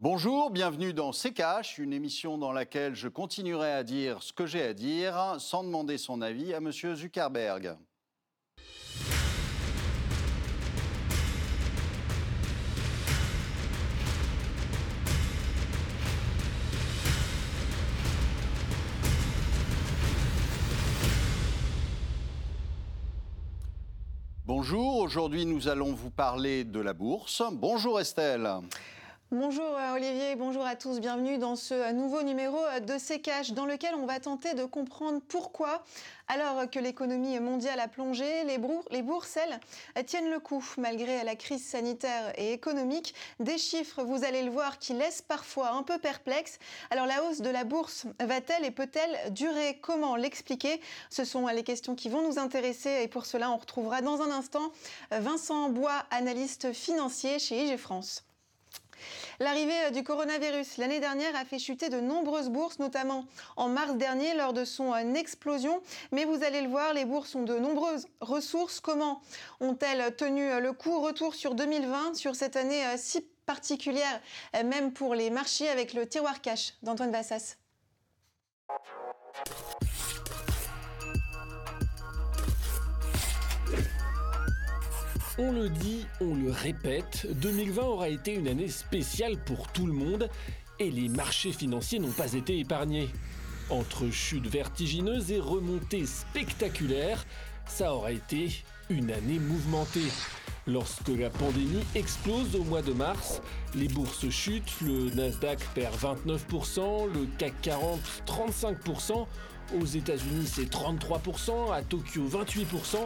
Bonjour, 0.00 0.50
bienvenue 0.50 0.92
dans 0.92 1.10
CKH, 1.10 1.78
une 1.78 1.92
émission 1.92 2.38
dans 2.38 2.52
laquelle 2.52 2.94
je 2.94 3.08
continuerai 3.08 3.72
à 3.72 3.82
dire 3.82 4.22
ce 4.22 4.32
que 4.32 4.46
j'ai 4.46 4.62
à 4.62 4.72
dire 4.72 5.34
sans 5.40 5.64
demander 5.64 5.98
son 5.98 6.22
avis 6.22 6.54
à 6.54 6.58
M. 6.58 6.70
Zuckerberg. 6.70 7.76
Bonjour, 24.44 24.98
aujourd'hui 24.98 25.44
nous 25.44 25.66
allons 25.66 25.92
vous 25.92 26.10
parler 26.10 26.62
de 26.62 26.78
la 26.78 26.92
bourse. 26.92 27.42
Bonjour 27.50 27.98
Estelle. 27.98 28.48
Bonjour 29.30 29.76
euh, 29.76 29.94
Olivier, 29.94 30.36
bonjour 30.36 30.64
à 30.64 30.74
tous, 30.74 31.00
bienvenue 31.00 31.36
dans 31.36 31.54
ce 31.54 31.74
euh, 31.74 31.92
nouveau 31.92 32.22
numéro 32.22 32.56
euh, 32.56 32.80
de 32.80 32.94
CKH 32.94 33.52
dans 33.52 33.66
lequel 33.66 33.94
on 33.94 34.06
va 34.06 34.20
tenter 34.20 34.54
de 34.54 34.64
comprendre 34.64 35.20
pourquoi, 35.28 35.84
alors 36.28 36.70
que 36.70 36.78
l'économie 36.78 37.38
mondiale 37.38 37.78
a 37.78 37.88
plongé, 37.88 38.44
les, 38.44 38.56
bourses, 38.56 39.36
elles, 39.36 40.06
tiennent 40.06 40.30
le 40.30 40.40
coup 40.40 40.64
malgré 40.78 41.24
la 41.24 41.36
crise 41.36 41.62
sanitaire 41.62 42.32
et 42.38 42.54
économique. 42.54 43.14
Des 43.38 43.58
chiffres, 43.58 44.02
vous 44.02 44.24
allez 44.24 44.42
le 44.42 44.50
voir, 44.50 44.78
qui 44.78 44.94
laissent 44.94 45.20
parfois 45.20 45.72
un 45.72 45.82
peu 45.82 45.98
perplexe. 45.98 46.58
Alors 46.90 47.04
la 47.04 47.22
hausse 47.24 47.42
de 47.42 47.50
la 47.50 47.64
bourse 47.64 48.06
va-t-elle 48.20 48.64
et 48.64 48.70
peut-elle 48.70 49.34
durer? 49.34 49.78
Comment 49.82 50.16
l'expliquer? 50.16 50.80
Ce 51.10 51.24
sont 51.24 51.46
les 51.48 51.64
questions 51.64 51.94
qui 51.94 52.08
vont 52.08 52.26
nous 52.26 52.38
intéresser 52.38 53.02
et 53.02 53.08
pour 53.08 53.26
cela 53.26 53.50
on 53.50 53.58
retrouvera 53.58 54.00
dans 54.00 54.22
un 54.22 54.30
instant 54.30 54.72
Vincent 55.10 55.68
Bois, 55.68 56.02
analyste 56.10 56.72
financier 56.72 57.38
chez 57.38 57.66
IG 57.66 57.76
France. 57.76 58.24
L'arrivée 59.40 59.86
euh, 59.86 59.90
du 59.90 60.02
coronavirus 60.02 60.76
l'année 60.78 61.00
dernière 61.00 61.34
a 61.36 61.44
fait 61.44 61.58
chuter 61.58 61.88
de 61.88 62.00
nombreuses 62.00 62.48
bourses, 62.48 62.78
notamment 62.78 63.26
en 63.56 63.68
mars 63.68 63.94
dernier 63.94 64.34
lors 64.34 64.52
de 64.52 64.64
son 64.64 64.92
euh, 64.92 65.14
explosion. 65.14 65.82
Mais 66.12 66.24
vous 66.24 66.42
allez 66.42 66.60
le 66.60 66.68
voir, 66.68 66.92
les 66.92 67.04
bourses 67.04 67.34
ont 67.34 67.44
de 67.44 67.58
nombreuses 67.58 68.06
ressources. 68.20 68.80
Comment 68.80 69.20
ont-elles 69.60 70.14
tenu 70.16 70.50
euh, 70.50 70.60
le 70.60 70.72
coup? 70.72 71.00
Retour 71.00 71.34
sur 71.34 71.54
2020, 71.54 72.14
sur 72.14 72.34
cette 72.34 72.56
année 72.56 72.82
si 72.96 73.24
particulière, 73.46 74.20
même 74.64 74.92
pour 74.92 75.14
les 75.14 75.30
marchés, 75.30 75.68
avec 75.68 75.94
le 75.94 76.06
tiroir 76.06 76.42
cash 76.42 76.74
d'Antoine 76.82 77.10
Vassas. 77.10 77.56
On 85.40 85.52
le 85.52 85.68
dit, 85.68 86.04
on 86.20 86.34
le 86.34 86.50
répète, 86.50 87.28
2020 87.30 87.82
aura 87.82 88.08
été 88.08 88.34
une 88.34 88.48
année 88.48 88.66
spéciale 88.66 89.36
pour 89.46 89.68
tout 89.68 89.86
le 89.86 89.92
monde 89.92 90.28
et 90.80 90.90
les 90.90 91.08
marchés 91.08 91.52
financiers 91.52 92.00
n'ont 92.00 92.10
pas 92.10 92.32
été 92.32 92.58
épargnés. 92.58 93.08
Entre 93.70 94.10
chutes 94.10 94.48
vertigineuses 94.48 95.30
et 95.30 95.38
remontées 95.38 96.06
spectaculaires, 96.06 97.24
ça 97.66 97.94
aura 97.94 98.10
été 98.10 98.50
une 98.90 99.12
année 99.12 99.38
mouvementée. 99.38 100.10
Lorsque 100.66 101.06
la 101.08 101.30
pandémie 101.30 101.84
explose 101.94 102.56
au 102.56 102.64
mois 102.64 102.82
de 102.82 102.92
mars, 102.92 103.40
les 103.76 103.86
bourses 103.86 104.28
chutent, 104.30 104.80
le 104.80 105.10
Nasdaq 105.14 105.60
perd 105.72 105.94
29%, 105.94 107.12
le 107.14 107.26
CAC 107.38 107.54
40 107.62 108.00
35%, 108.26 109.26
aux 109.80 109.86
États-Unis 109.86 110.46
c'est 110.46 110.68
33%, 110.68 111.72
à 111.72 111.82
Tokyo 111.82 112.24
28%, 112.28 112.96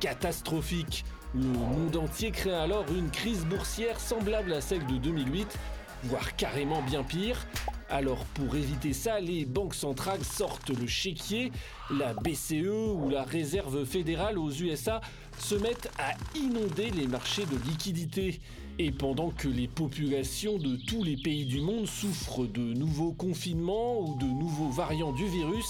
catastrophique. 0.00 1.04
Le 1.34 1.42
monde 1.42 1.96
entier 1.96 2.30
crée 2.30 2.54
alors 2.54 2.86
une 2.90 3.10
crise 3.10 3.44
boursière 3.44 4.00
semblable 4.00 4.50
à 4.54 4.62
celle 4.62 4.86
de 4.86 4.96
2008, 4.96 5.58
voire 6.04 6.34
carrément 6.36 6.80
bien 6.80 7.02
pire. 7.02 7.46
Alors 7.90 8.24
pour 8.34 8.56
éviter 8.56 8.94
ça, 8.94 9.20
les 9.20 9.44
banques 9.44 9.74
centrales 9.74 10.24
sortent 10.24 10.70
le 10.70 10.86
chéquier, 10.86 11.52
la 11.90 12.14
BCE 12.14 12.94
ou 12.94 13.10
la 13.10 13.24
Réserve 13.24 13.84
fédérale 13.84 14.38
aux 14.38 14.50
USA 14.50 15.02
se 15.38 15.54
mettent 15.54 15.90
à 15.98 16.14
inonder 16.34 16.90
les 16.90 17.06
marchés 17.06 17.44
de 17.44 17.56
liquidités. 17.68 18.40
Et 18.78 18.90
pendant 18.90 19.30
que 19.30 19.48
les 19.48 19.68
populations 19.68 20.56
de 20.56 20.76
tous 20.76 21.04
les 21.04 21.16
pays 21.16 21.44
du 21.44 21.60
monde 21.60 21.86
souffrent 21.86 22.46
de 22.46 22.60
nouveaux 22.60 23.12
confinements 23.12 24.00
ou 24.00 24.16
de 24.16 24.24
nouveaux 24.24 24.70
variants 24.70 25.12
du 25.12 25.26
virus, 25.26 25.68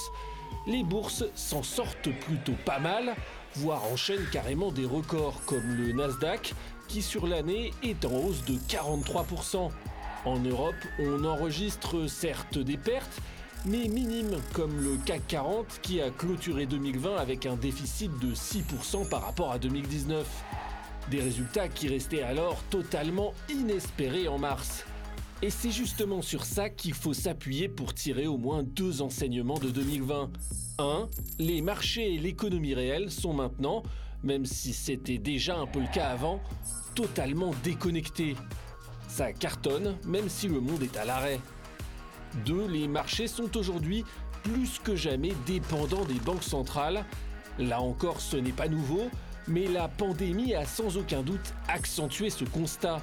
les 0.68 0.84
bourses 0.84 1.24
s'en 1.34 1.62
sortent 1.62 2.10
plutôt 2.20 2.56
pas 2.64 2.78
mal 2.78 3.16
voire 3.56 3.84
enchaîne 3.92 4.24
carrément 4.32 4.70
des 4.72 4.84
records 4.84 5.40
comme 5.46 5.76
le 5.76 5.92
Nasdaq 5.92 6.54
qui 6.88 7.02
sur 7.02 7.26
l'année 7.26 7.72
est 7.82 8.04
en 8.04 8.12
hausse 8.12 8.44
de 8.44 8.54
43%. 8.54 9.70
En 10.24 10.38
Europe, 10.40 10.74
on 10.98 11.24
enregistre 11.24 12.08
certes 12.08 12.58
des 12.58 12.76
pertes, 12.76 13.20
mais 13.66 13.88
minimes 13.88 14.40
comme 14.52 14.80
le 14.80 14.96
CAC 15.04 15.26
40 15.28 15.80
qui 15.82 16.00
a 16.00 16.10
clôturé 16.10 16.66
2020 16.66 17.16
avec 17.16 17.46
un 17.46 17.56
déficit 17.56 18.10
de 18.18 18.34
6% 18.34 19.08
par 19.08 19.22
rapport 19.22 19.52
à 19.52 19.58
2019. 19.58 20.26
Des 21.10 21.20
résultats 21.20 21.68
qui 21.68 21.88
restaient 21.88 22.22
alors 22.22 22.62
totalement 22.70 23.32
inespérés 23.48 24.28
en 24.28 24.38
mars. 24.38 24.84
Et 25.40 25.50
c'est 25.50 25.70
justement 25.70 26.20
sur 26.20 26.44
ça 26.44 26.68
qu'il 26.68 26.94
faut 26.94 27.14
s'appuyer 27.14 27.68
pour 27.68 27.94
tirer 27.94 28.26
au 28.26 28.38
moins 28.38 28.64
deux 28.64 29.02
enseignements 29.02 29.58
de 29.58 29.70
2020. 29.70 30.30
1. 30.78 31.08
Les 31.38 31.62
marchés 31.62 32.14
et 32.14 32.18
l'économie 32.18 32.74
réelle 32.74 33.10
sont 33.10 33.32
maintenant, 33.32 33.84
même 34.24 34.44
si 34.44 34.72
c'était 34.72 35.18
déjà 35.18 35.56
un 35.56 35.66
peu 35.66 35.80
le 35.80 35.86
cas 35.92 36.08
avant, 36.08 36.40
totalement 36.96 37.52
déconnectés. 37.62 38.34
Ça 39.06 39.32
cartonne, 39.32 39.96
même 40.04 40.28
si 40.28 40.48
le 40.48 40.60
monde 40.60 40.82
est 40.82 40.96
à 40.96 41.04
l'arrêt. 41.04 41.40
2. 42.44 42.66
Les 42.66 42.88
marchés 42.88 43.28
sont 43.28 43.56
aujourd'hui 43.56 44.04
plus 44.42 44.80
que 44.80 44.96
jamais 44.96 45.32
dépendants 45.46 46.04
des 46.04 46.18
banques 46.18 46.42
centrales. 46.42 47.04
Là 47.58 47.80
encore, 47.80 48.20
ce 48.20 48.36
n'est 48.36 48.52
pas 48.52 48.68
nouveau, 48.68 49.08
mais 49.46 49.66
la 49.66 49.86
pandémie 49.86 50.54
a 50.54 50.66
sans 50.66 50.96
aucun 50.96 51.22
doute 51.22 51.54
accentué 51.68 52.28
ce 52.28 52.44
constat. 52.44 53.00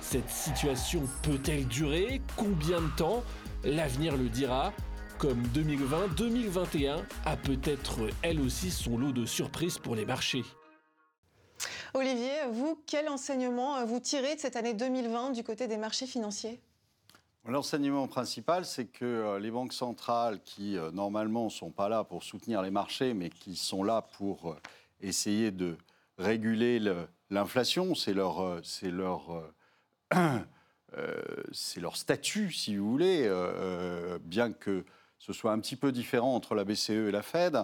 Cette 0.00 0.30
situation 0.30 1.02
peut-elle 1.22 1.66
durer? 1.68 2.22
Combien 2.36 2.80
de 2.80 2.96
temps? 2.96 3.22
L'avenir 3.64 4.16
le 4.16 4.28
dira. 4.28 4.72
Comme 5.18 5.42
2020, 5.48 6.16
2021 6.16 7.04
a 7.26 7.36
peut-être 7.36 8.08
elle 8.22 8.40
aussi 8.40 8.70
son 8.70 8.96
lot 8.96 9.12
de 9.12 9.26
surprises 9.26 9.78
pour 9.78 9.94
les 9.94 10.06
marchés. 10.06 10.44
Olivier, 11.92 12.32
vous, 12.50 12.82
quel 12.86 13.08
enseignement 13.08 13.84
vous 13.84 14.00
tirez 14.00 14.36
de 14.36 14.40
cette 14.40 14.56
année 14.56 14.72
2020 14.72 15.32
du 15.32 15.44
côté 15.44 15.68
des 15.68 15.76
marchés 15.76 16.06
financiers? 16.06 16.60
L'enseignement 17.46 18.06
principal, 18.06 18.64
c'est 18.64 18.86
que 18.86 19.04
euh, 19.04 19.38
les 19.38 19.50
banques 19.50 19.72
centrales, 19.72 20.40
qui 20.42 20.76
euh, 20.76 20.90
normalement 20.90 21.44
ne 21.44 21.50
sont 21.50 21.70
pas 21.70 21.88
là 21.88 22.04
pour 22.04 22.22
soutenir 22.22 22.62
les 22.62 22.70
marchés, 22.70 23.14
mais 23.14 23.30
qui 23.30 23.56
sont 23.56 23.82
là 23.82 24.02
pour 24.16 24.50
euh, 24.50 24.56
essayer 25.00 25.50
de 25.50 25.76
réguler 26.18 26.80
l'inflation, 27.30 27.94
c'est 27.94 28.12
leur, 28.12 28.60
c'est 28.62 28.90
leur, 28.90 29.42
c'est 31.52 31.80
leur 31.80 31.96
statut, 31.96 32.52
si 32.52 32.76
vous 32.76 32.90
voulez, 32.90 33.30
bien 34.24 34.52
que 34.52 34.84
ce 35.20 35.32
soit 35.32 35.52
un 35.52 35.60
petit 35.60 35.76
peu 35.76 35.92
différent 35.92 36.34
entre 36.34 36.54
la 36.54 36.64
BCE 36.64 36.90
et 36.90 37.10
la 37.10 37.22
Fed. 37.22 37.58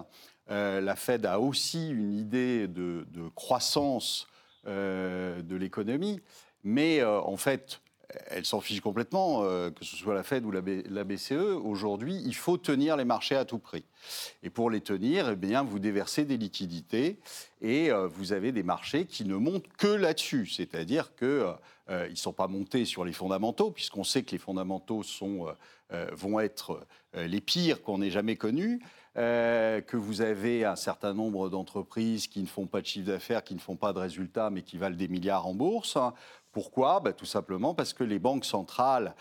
Euh, 0.51 0.81
la 0.81 0.95
Fed 0.95 1.27
a 1.27 1.41
aussi 1.41 1.91
une 1.91 2.13
idée 2.13 2.69
de, 2.69 3.05
croissance 3.35 4.29
euh, 4.67 5.43
de 5.43 5.57
l'économie, 5.57 6.21
mais 6.63 7.01
euh, 7.01 7.21
en 7.21 7.37
fait, 7.37 7.81
elle 8.29 8.45
s'en 8.45 8.61
fiche 8.61 8.81
complètement, 8.81 9.43
que 9.43 9.85
ce 9.85 9.97
soit 9.97 10.15
la 10.15 10.23
Fed 10.23 10.45
ou 10.45 10.53
la, 10.53 10.61
BCE. 10.61 11.33
Aujourd'hui, 11.33 12.23
il 12.25 12.37
faut 12.37 12.57
tenir 12.57 12.97
les 12.97 13.05
marchés 13.05 13.35
à 13.35 13.45
tout 13.45 13.59
prix. 13.59 13.85
Et 14.45 14.49
pour 14.49 14.71
les 14.71 14.81
tenir, 14.81 15.31
eh 15.31 15.37
bien, 15.37 15.65
vous 15.65 15.81
déversez 15.81 16.25
des 16.25 16.37
liquidités 16.37 17.19
et 17.61 17.91
vous 17.91 18.33
avez 18.33 18.53
des 18.53 18.63
marchés 18.63 19.07
qui 19.07 19.25
ne 19.25 19.35
montent 19.35 19.69
que 19.77 19.89
là-dessus. 19.89 20.47
C'est-à-dire 20.47 21.17
qu'ils 21.89 22.11
ne 22.11 22.17
sont 22.17 22.33
pas 22.33 22.49
montés 22.49 22.85
sur 22.85 23.05
les 23.05 23.13
fondamentaux, 23.13 23.71
puisqu'on 23.71 24.05
sait 24.05 24.23
que 24.23 24.33
les 24.33 24.39
fondamentaux 24.39 25.03
sont 25.03 25.47
euh, 25.93 26.09
vont 26.15 26.41
être 26.41 26.85
euh, 27.15 27.29
les 27.29 27.41
pires 27.41 27.81
qu'on 27.81 28.03
ait 28.03 28.11
jamais 28.11 28.35
connus, 28.35 28.83
euh, 29.17 29.81
que 29.81 29.97
vous 29.97 30.21
avez 30.21 30.65
un 30.65 30.75
certain 30.75 31.15
nombre 31.15 31.49
d'entreprises 31.49 32.27
qui 32.27 32.41
ne 32.41 32.49
font 32.49 32.67
pas 32.67 32.81
de 32.81 32.87
chiffre 32.87 33.07
d'affaires, 33.07 33.45
qui 33.45 33.55
ne 33.55 33.61
font 33.61 33.77
pas 33.77 33.93
de 33.93 34.01
résultats, 34.01 34.51
mais 34.51 34.63
qui 34.63 34.79
valent 34.79 34.97
des 34.97 35.07
milliards 35.07 35.47
en 35.47 35.55
bourse. 35.55 35.97
Pourquoi? 36.51 36.99
Ben, 36.99 37.13
Tout 37.13 37.25
simplement 37.25 37.73
parce 37.73 37.93
que 37.93 38.03
les 38.03 38.19
banques 38.19 38.45
centrales 38.45 39.15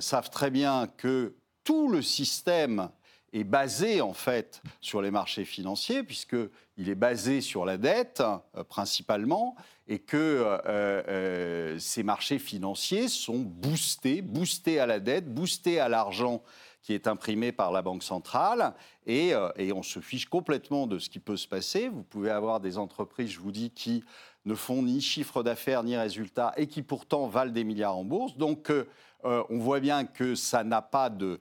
savent 0.00 0.28
très 0.28 0.50
bien 0.50 0.88
que 0.98 1.34
tout 1.64 1.88
le 1.88 2.02
système 2.02 2.90
est 3.32 3.44
basé 3.44 4.00
en 4.00 4.12
fait 4.12 4.62
sur 4.80 5.02
les 5.02 5.10
marchés 5.10 5.44
financiers, 5.44 6.02
puisqu'il 6.02 6.88
est 6.88 6.94
basé 6.94 7.40
sur 7.40 7.64
la 7.64 7.76
dette 7.76 8.22
principalement, 8.68 9.56
et 9.90 9.98
que 9.98 10.16
euh, 10.16 10.58
euh, 10.66 11.78
ces 11.80 12.04
marchés 12.04 12.38
financiers 12.38 13.08
sont 13.08 13.40
boostés, 13.40 14.22
boostés 14.22 14.78
à 14.78 14.86
la 14.86 15.00
dette, 15.00 15.34
boostés 15.34 15.80
à 15.80 15.88
l'argent 15.88 16.42
qui 16.82 16.94
est 16.94 17.08
imprimé 17.08 17.52
par 17.52 17.72
la 17.72 17.82
Banque 17.82 18.04
centrale, 18.04 18.74
et, 19.04 19.34
euh, 19.34 19.50
et, 19.56 19.72
on 19.72 19.82
se 19.82 20.00
fiche 20.00 20.26
complètement 20.26 20.86
de 20.86 20.98
ce 20.98 21.10
qui 21.10 21.18
peut 21.18 21.36
se 21.36 21.46
passer. 21.46 21.88
Vous 21.88 22.04
pouvez 22.04 22.30
avoir 22.30 22.60
des 22.60 22.78
entreprises, 22.78 23.30
je 23.30 23.40
vous 23.40 23.52
dis, 23.52 23.70
qui 23.70 24.02
ne 24.44 24.54
font 24.54 24.82
ni 24.82 25.00
chiffre 25.00 25.42
d'affaires 25.42 25.82
ni 25.82 25.96
résultat 25.96 26.52
et 26.56 26.66
qui 26.66 26.82
pourtant 26.82 27.26
valent 27.26 27.52
des 27.52 27.64
milliards 27.64 27.96
en 27.96 28.04
bourse. 28.04 28.36
Donc 28.36 28.70
euh, 28.70 28.86
euh, 29.24 29.42
on 29.50 29.58
voit 29.58 29.80
bien 29.80 30.04
que 30.04 30.34
ça 30.34 30.64
n'a 30.64 30.82
pas 30.82 31.10
de, 31.10 31.38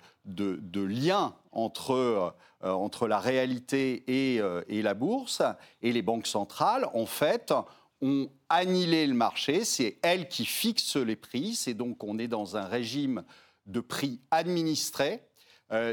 lien 0.74 1.36
entre, 1.52 1.92
euh, 1.92 2.30
entre 2.62 3.08
la 3.08 3.20
réalité 3.20 4.04
et, 4.36 4.82
la 4.82 4.94
bourse. 4.94 5.42
Et 5.82 5.94
les 5.94 6.02
banques 6.02 6.28
centrales, 6.28 6.90
en 6.94 7.06
fait, 7.06 7.54
ont 8.02 8.30
annihilé 8.50 9.08
le 9.08 9.14
marché. 9.14 9.64
C'est 9.64 9.98
elles 10.02 10.28
qui 10.28 10.46
fixent 10.46 10.98
les 10.98 11.16
prix. 11.16 11.56
C'est 11.56 11.74
donc 11.74 12.04
on 12.04 12.20
est 12.20 12.28
dans 12.28 12.58
un 12.58 12.66
régime 12.66 13.24
de 13.66 13.80
prix 13.82 14.20
administré, 14.32 15.22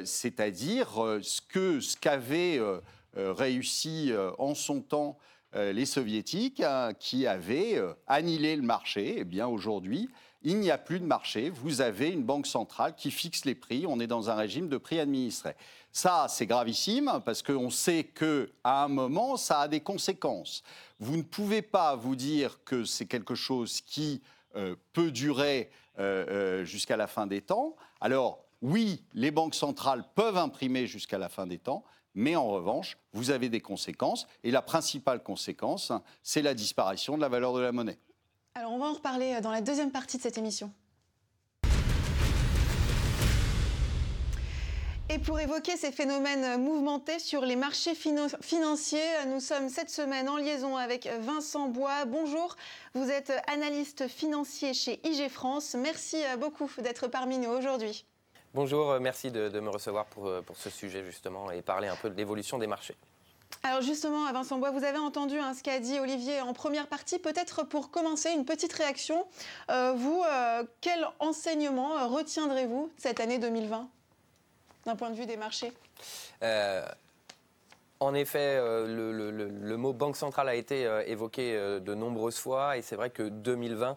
c'est-à-dire 0.05 0.89
ce 1.23 1.81
ce 1.81 1.97
qu'avaient 1.99 2.59
réussi 3.15 4.13
en 4.39 4.55
son 4.55 4.81
temps 4.81 5.19
les 5.73 5.87
soviétiques 5.87 6.61
hein, 6.61 6.93
qui 6.99 7.27
avaient 7.27 7.79
euh, 7.79 7.95
annihilé 8.07 8.57
le 8.57 8.63
marché. 8.63 9.17
Eh 9.19 9.25
bien 9.25 9.47
aujourd'hui, 9.47 10.09
il 10.43 10.59
n'y 10.59 10.71
a 10.71 10.79
plus 10.79 11.01
de 11.01 11.05
marché. 11.05 11.51
Vous 11.51 11.81
avez 11.81 12.11
une 12.11 12.23
banque 12.23 12.47
centrale 12.47 12.95
qui 12.95 13.11
fixe 13.11 13.45
les 13.45 13.55
prix. 13.55 13.87
On 13.87 13.99
est 13.99 14.07
dans 14.07 14.29
un 14.29 14.35
régime 14.35 14.69
de 14.69 14.77
prix 14.77 15.01
administré. 15.01 15.55
Ça, 15.93 16.27
c'est 16.29 16.47
gravissime 16.47 17.21
parce 17.25 17.43
qu'on 17.43 17.71
sait 17.71 18.05
que 18.05 18.51
à 18.65 18.85
un 18.85 18.89
moment, 18.89 19.37
ça 19.37 19.61
a 19.61 19.69
des 19.69 19.81
conséquences. 19.81 20.63
Vous 21.01 21.17
ne 21.17 21.23
pouvez 21.23 21.63
pas 21.63 21.97
vous 21.97 22.17
dire 22.17 22.59
que 22.65 22.85
c'est 22.85 23.07
quelque 23.07 23.35
chose 23.35 23.81
qui 23.81 24.23
euh, 24.57 24.77
peut 24.93 25.11
durer 25.11 25.71
jusqu'à 26.65 26.99
la 26.99 27.07
fin 27.07 27.27
des 27.27 27.41
temps. 27.41 27.75
Alors, 28.03 28.45
oui, 28.61 29.03
les 29.15 29.31
banques 29.31 29.55
centrales 29.55 30.05
peuvent 30.15 30.37
imprimer 30.37 30.87
jusqu'à 30.87 31.17
la 31.17 31.31
fin 31.31 31.47
des 31.47 31.57
temps, 31.57 31.85
mais 32.17 32.35
en 32.35 32.49
revanche, 32.49 32.97
vous 33.13 33.31
avez 33.31 33.49
des 33.49 33.61
conséquences. 33.61 34.27
Et 34.43 34.51
la 34.51 34.63
principale 34.63 35.23
conséquence, 35.23 35.93
c'est 36.25 36.43
la 36.43 36.55
disparition 36.55 37.17
de 37.17 37.21
la 37.21 37.29
valeur 37.29 37.53
de 37.53 37.61
la 37.61 37.71
monnaie. 37.71 37.99
Alors 38.57 38.73
on 38.73 38.79
va 38.79 38.87
en 38.87 38.95
reparler 38.95 39.35
euh, 39.35 39.41
dans 39.41 39.53
la 39.53 39.61
deuxième 39.61 39.93
partie 39.93 40.17
de 40.17 40.23
cette 40.23 40.39
émission. 40.39 40.73
Et 45.09 45.19
pour 45.19 45.39
évoquer 45.39 45.77
ces 45.77 45.93
phénomènes 45.93 46.61
mouvementés 46.61 47.21
sur 47.21 47.45
les 47.45 47.55
marchés 47.55 47.95
financiers, 47.95 48.99
nous 49.29 49.39
sommes 49.39 49.69
cette 49.69 49.91
semaine 49.91 50.29
en 50.29 50.37
liaison 50.37 50.77
avec 50.77 51.09
Vincent 51.21 51.69
Bois. 51.69 52.07
Bonjour, 52.07 52.57
vous 52.95 53.09
êtes 53.09 53.33
analyste 53.47 54.09
financier 54.09 54.75
chez 54.75 55.01
IG 55.07 55.29
France. 55.29 55.77
Merci 55.79 56.17
euh, 56.25 56.37
beaucoup 56.37 56.69
d'être 56.83 57.09
parmi 57.09 57.39
nous 57.39 57.51
aujourd'hui. 57.51 58.05
Bonjour, 58.57 58.93
euh, 58.93 59.01
merci 59.01 59.31
de, 59.31 59.61
me 59.61 59.69
recevoir 59.69 60.07
euh, 60.17 60.41
pour, 60.41 60.57
ce 60.57 60.71
sujet 60.71 61.05
justement 61.05 61.51
et 61.51 61.61
parler 61.61 61.89
un 61.89 61.95
peu 61.95 62.09
de 62.09 62.17
l'évolution 62.17 62.57
des 62.57 62.67
marchés. 62.67 62.97
Alors 63.63 63.83
justement, 63.83 64.33
Vincent 64.33 64.57
Bois, 64.57 64.71
vous 64.71 64.83
avez 64.83 64.97
entendu 64.97 65.39
hein, 65.39 65.53
ce 65.53 65.63
qu'a 65.63 65.79
dit 65.79 66.01
Olivier 66.01 66.41
en 66.41 66.55
première 66.55 66.87
partie. 66.87 67.19
Peut-être 67.19 67.65
pour 67.65 67.91
commencer, 67.91 68.31
une 68.31 68.47
petite 68.47 68.73
réaction. 68.73 69.27
Euh, 69.71 69.93
vous, 69.93 70.25
quel 70.81 71.07
enseignement 71.19 72.09
retiendrez-vous 72.09 72.91
cette 72.97 73.21
année 73.21 73.39
2020 73.39 73.91
d'un 74.87 74.97
point 74.97 75.11
de 75.11 75.17
vue 75.17 75.27
des 75.27 75.37
marchés? 75.37 75.75
En 78.01 78.15
effet, 78.15 78.57
euh, 78.59 78.87
le, 78.87 79.77
mot 79.77 79.93
banque 79.93 80.17
centrale 80.17 80.49
a 80.49 80.55
été 80.55 80.87
euh, 80.87 81.03
évoqué 81.07 81.55
euh, 81.55 81.81
de 81.81 81.95
nombreuses 81.95 82.39
fois. 82.39 82.77
Et 82.77 82.83
c'est 82.83 82.97
vrai 82.97 83.11
que 83.11 83.23
2020, 83.23 83.97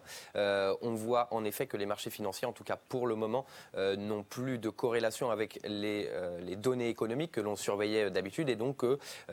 on 0.82 0.94
voit 0.94 1.28
en 1.30 1.44
effet 1.44 1.66
que 1.66 1.76
les 1.76 1.86
marchés 1.86 2.10
financiers, 2.10 2.46
en 2.46 2.52
tout 2.52 2.64
cas 2.64 2.78
pour 2.88 3.06
le 3.06 3.14
moment, 3.14 3.46
n'ont 3.76 4.22
plus 4.22 4.58
de 4.58 4.68
corrélation 4.68 5.30
avec 5.30 5.60
les, 5.64 6.08
données 6.56 6.88
économiques 6.88 7.32
que 7.32 7.40
l'on 7.40 7.56
surveillait 7.56 8.10
d'habitude. 8.10 8.48
Et 8.48 8.56
donc 8.56 8.84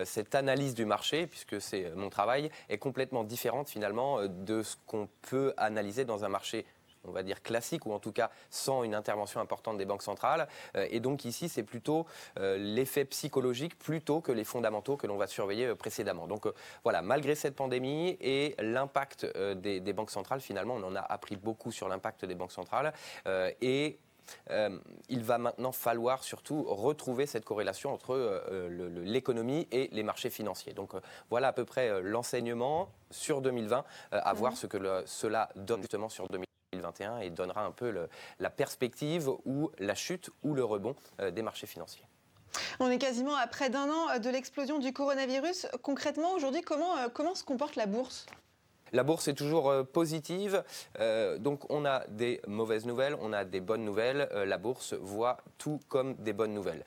cette 0.04 0.36
analyse 0.36 0.74
du 0.74 0.86
marché, 0.86 1.28
puisque 1.28 1.62
c'est 1.62 1.92
mon 1.96 2.10
travail, 2.10 2.50
est 2.70 2.78
complètement 2.78 3.24
différente 3.24 3.70
finalement 3.70 4.26
de 4.28 4.64
ce 4.64 4.76
qu'on 4.86 5.08
peut 5.30 5.54
analyser 5.58 6.06
dans 6.06 6.26
un 6.26 6.30
marché 6.30 6.66
on 7.04 7.12
va 7.12 7.24
dire 7.24 7.42
classique, 7.42 7.86
ou 7.86 7.94
en 7.94 8.00
tout 8.00 8.12
cas 8.12 8.30
sans 8.50 8.84
une 8.84 8.96
intervention 8.96 9.40
importante 9.40 9.78
des 9.78 9.86
banques 9.86 10.04
centrales. 10.04 10.48
Euh, 10.76 10.88
et 10.90 11.00
donc 11.00 11.26
ici, 11.26 11.50
c'est 11.50 11.64
plutôt 11.64 12.06
euh, 12.40 12.58
l'effet 12.58 13.06
psychologique 13.06 13.78
plutôt 13.78 14.22
que 14.22 14.32
les 14.32 14.44
fondamentaux 14.44 14.98
que 14.98 15.08
l'on 15.08 15.18
va 15.18 15.28
surveiller 15.28 15.68
euh, 15.68 15.76
précédemment. 15.76 16.28
Donc 16.28 16.48
voilà, 16.84 17.02
malgré 17.02 17.36
cette 17.36 17.56
pandémie 17.56 18.18
et 18.22 18.56
l'impact 18.60 19.26
des, 19.56 19.94
banques 19.94 20.12
centrales, 20.12 20.42
finalement, 20.42 20.76
on 20.76 20.84
en 20.84 20.96
a 20.96 21.00
appris 21.00 21.36
beaucoup 21.36 21.72
sur 21.72 21.88
l'impact 21.88 22.26
des 22.26 22.36
banques 22.36 22.52
centrales. 22.52 22.94
et 23.62 24.00
il 25.10 25.24
va 25.24 25.38
maintenant 25.38 25.72
falloir 25.72 26.24
surtout 26.24 26.64
retrouver 26.64 27.26
cette 27.26 27.46
corrélation 27.46 27.94
entre 27.94 28.44
l'économie 29.04 29.68
et 29.72 29.90
les 29.92 30.04
marchés 30.04 30.30
financiers. 30.30 30.74
Donc 30.74 30.92
voilà 31.30 31.50
à 31.50 31.54
peu 31.54 31.66
près 31.66 32.02
l'enseignement 32.02 32.90
sur 33.10 33.42
2020, 33.42 33.86
à 34.12 34.34
mmh. 34.34 34.38
voir 34.38 34.58
ce 34.58 34.68
que 34.68 35.04
cela 35.06 35.50
donne 35.56 35.82
justement 35.82 36.10
sur 36.10 36.28
2020. 36.28 36.47
2021 36.74 37.20
et 37.20 37.30
donnera 37.30 37.66
un 37.66 37.72
peu 37.72 38.08
la 38.40 38.50
perspective 38.50 39.30
ou 39.46 39.72
la 39.80 39.96
chute 39.96 40.30
ou 40.44 40.54
le 40.54 40.64
rebond 40.64 40.96
euh, 41.22 41.32
des 41.32 41.42
marchés 41.42 41.68
financiers. 41.68 42.04
On 42.80 42.90
est 42.90 42.98
quasiment 42.98 43.36
à 43.36 43.48
près 43.48 43.70
d'un 43.70 43.90
an 43.90 44.10
euh, 44.10 44.20
de 44.20 44.30
l'explosion 44.30 44.80
du 44.80 44.92
coronavirus. 44.92 45.68
Concrètement, 45.82 46.34
aujourd'hui, 46.34 46.62
comment, 46.62 46.98
euh, 46.98 47.08
comment 47.14 47.36
se 47.36 47.44
comporte 47.44 47.76
la 47.76 47.86
bourse? 47.86 48.26
La 48.94 49.04
bourse 49.04 49.28
est 49.28 49.34
toujours 49.34 49.86
positive, 49.92 50.64
donc 51.40 51.70
on 51.70 51.84
a 51.84 52.08
des 52.08 52.40
mauvaises 52.48 52.86
nouvelles, 52.86 53.18
on 53.20 53.34
a 53.34 53.44
des 53.44 53.60
bonnes 53.60 53.84
nouvelles. 53.84 54.30
la 54.32 54.58
bourse 54.58 54.94
voit 54.94 55.36
tout 55.58 55.82
comme 55.90 56.14
des 56.16 56.32
bonnes 56.32 56.54
nouvelles. 56.54 56.86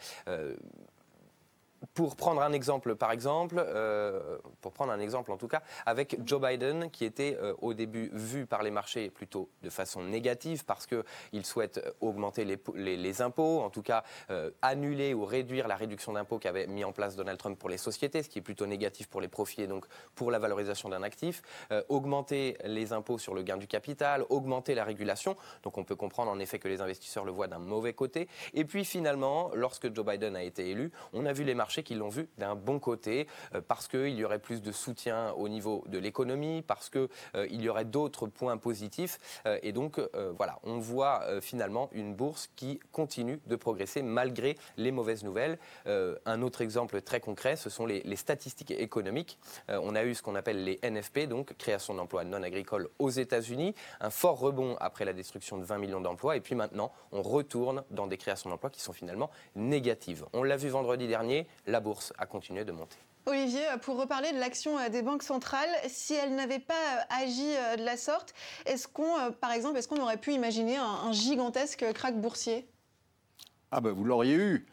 Pour 2.00 2.16
prendre 2.16 2.40
un 2.40 2.52
exemple, 2.54 2.96
par 2.96 3.12
exemple, 3.12 3.56
euh, 3.58 4.38
pour 4.62 4.72
prendre 4.72 4.90
un 4.90 5.00
exemple 5.00 5.32
en 5.32 5.36
tout 5.36 5.48
cas, 5.48 5.62
avec 5.84 6.16
Joe 6.24 6.40
Biden, 6.40 6.90
qui 6.90 7.04
était 7.04 7.36
euh, 7.42 7.52
au 7.60 7.74
début 7.74 8.08
vu 8.14 8.46
par 8.46 8.62
les 8.62 8.70
marchés 8.70 9.10
plutôt 9.10 9.50
de 9.62 9.68
façon 9.68 10.02
négative 10.02 10.64
parce 10.64 10.86
qu'il 10.86 11.44
souhaite 11.44 11.94
augmenter 12.00 12.46
les, 12.46 13.20
impôts, 13.20 13.60
en 13.60 13.68
tout 13.68 13.82
cas 13.82 14.02
euh, 14.30 14.50
annuler 14.62 15.12
ou 15.12 15.26
réduire 15.26 15.68
la 15.68 15.76
réduction 15.76 16.14
d'impôts 16.14 16.38
qu'avait 16.38 16.66
mis 16.66 16.84
en 16.84 16.92
place 16.92 17.16
Donald 17.16 17.38
Trump 17.38 17.58
pour 17.58 17.68
les 17.68 17.76
sociétés, 17.76 18.22
ce 18.22 18.30
qui 18.30 18.38
est 18.38 18.42
plutôt 18.42 18.64
négatif 18.64 19.06
pour 19.06 19.20
les 19.20 19.28
profits 19.28 19.60
et 19.60 19.66
donc 19.66 19.84
pour 20.14 20.30
la 20.30 20.38
valorisation 20.38 20.88
d'un 20.88 21.02
actif, 21.02 21.42
augmenter 21.90 22.56
les 22.64 22.94
impôts 22.94 23.18
sur 23.18 23.34
le 23.34 23.42
gain 23.42 23.58
du 23.58 23.66
capital, 23.66 24.24
augmenter 24.30 24.74
la 24.74 24.84
régulation, 24.84 25.36
donc 25.64 25.76
on 25.76 25.84
peut 25.84 25.96
comprendre 25.96 26.30
en 26.30 26.38
effet 26.38 26.58
que 26.58 26.68
les 26.68 26.80
investisseurs 26.80 27.26
le 27.26 27.32
voient 27.32 27.48
d'un 27.48 27.58
mauvais 27.58 27.92
côté, 27.92 28.26
et 28.54 28.64
puis 28.64 28.86
finalement, 28.86 29.50
lorsque 29.52 29.94
Joe 29.94 30.06
Biden 30.06 30.34
a 30.34 30.42
été 30.42 30.70
élu, 30.70 30.92
on 31.12 31.26
a 31.26 31.34
vu 31.34 31.44
les 31.44 31.54
marchés 31.54 31.82
qui 31.89 31.89
l'ont 31.98 32.08
vu 32.08 32.28
d'un 32.38 32.54
bon 32.54 32.78
côté, 32.78 33.26
euh, 33.54 33.60
parce 33.66 33.88
qu'il 33.88 34.10
y 34.10 34.24
aurait 34.24 34.38
plus 34.38 34.62
de 34.62 34.72
soutien 34.72 35.32
au 35.32 35.48
niveau 35.48 35.84
de 35.86 35.98
l'économie, 35.98 36.62
parce 36.62 36.90
qu'il 36.90 37.08
euh, 37.34 37.46
il 37.50 37.62
y 37.62 37.68
aurait 37.68 37.84
d'autres 37.84 38.26
points 38.26 38.56
positifs. 38.56 39.18
Euh, 39.46 39.58
et 39.62 39.72
donc, 39.72 40.00
voilà, 40.36 40.58
on 40.62 40.78
voit 40.78 41.22
finalement 41.40 41.88
une 41.92 42.14
bourse 42.14 42.48
qui 42.56 42.80
continue 42.92 43.40
de 43.46 43.56
progresser 43.56 44.02
malgré 44.02 44.56
les 44.76 44.90
mauvaises 44.90 45.24
nouvelles. 45.24 45.58
un 45.86 46.42
autre 46.42 46.62
exemple 46.62 47.00
très 47.02 47.20
concret, 47.20 47.56
ce 47.56 47.70
sont 47.70 47.86
les, 47.86 48.02
les 48.02 48.16
statistiques 48.16 48.70
économiques. 48.70 49.38
on 49.68 49.94
a 49.94 50.04
eu 50.04 50.14
ce 50.14 50.22
qu'on 50.22 50.34
appelle 50.34 50.64
les 50.64 50.78
NFP, 50.82 51.26
donc 51.28 51.56
création 51.56 51.94
d'emplois 51.94 52.24
non 52.24 52.42
agricoles 52.42 52.88
aux 52.98 53.10
États-Unis, 53.10 53.74
un 54.00 54.10
fort 54.10 54.38
rebond 54.38 54.76
après 54.80 55.04
la 55.04 55.12
destruction 55.12 55.58
de 55.58 55.64
20 55.64 55.78
millions 55.78 56.00
d'emplois, 56.00 56.36
et 56.36 56.40
puis 56.40 56.54
maintenant, 56.54 56.92
on 57.12 57.22
retourne 57.22 57.82
dans 57.90 58.06
des 58.06 58.16
créations 58.16 58.50
d'emplois 58.50 58.70
qui 58.70 58.80
sont 58.80 58.92
finalement 58.92 59.30
négatives. 59.56 60.24
On 60.32 60.42
l'a 60.42 60.56
vu 60.56 60.68
vendredi 60.68 61.06
dernier, 61.06 61.46
la 61.70 61.80
bourse 61.80 62.12
a 62.18 62.26
continué 62.26 62.64
de 62.64 62.72
monter. 62.72 62.98
Olivier, 63.26 63.62
pour 63.82 63.98
reparler 63.98 64.32
de 64.32 64.38
l'action 64.38 64.78
euh, 64.78 64.88
des 64.88 65.02
banques 65.02 65.22
centrales, 65.22 65.68
si 65.88 66.14
elles 66.14 66.34
n'avaient 66.34 66.58
pas 66.58 66.74
euh, 66.74 67.22
agi 67.22 67.54
euh, 67.54 67.76
de 67.76 67.84
la 67.84 67.96
sorte, 67.96 68.34
est-ce 68.66 68.88
qu'on, 68.88 69.30
par 69.40 69.52
exemple, 69.52 69.78
est-ce 69.78 69.88
qu'on 69.88 70.00
aurait 70.00 70.16
pu 70.16 70.32
imaginer 70.32 70.76
un, 70.76 71.12
gigantesque 71.12 71.84
crack 71.92 72.18
boursier? 72.18 72.66
Ah 73.70 73.80
ben 73.80 73.92
vous 73.92 74.04
l'auriez 74.04 74.34
eu. 74.34 74.66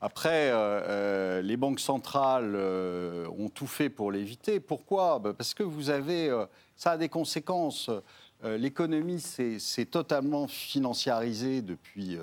Après, 0.00 0.52
les 1.42 1.56
banques 1.56 1.80
centrales 1.80 2.54
ont 2.54 3.48
tout 3.48 3.66
fait 3.66 3.88
pour 3.88 4.12
l'éviter. 4.12 4.60
Pourquoi? 4.60 5.18
Ben, 5.18 5.32
Parce 5.32 5.54
que 5.54 5.62
vous 5.62 5.88
avez, 5.88 6.30
ça 6.76 6.92
a 6.92 6.96
des 6.98 7.08
conséquences. 7.08 7.90
L'économie 8.44 9.20
s'est 9.20 9.86
totalement 9.86 10.46
financiarisée 10.46 11.62
depuis 11.62 12.18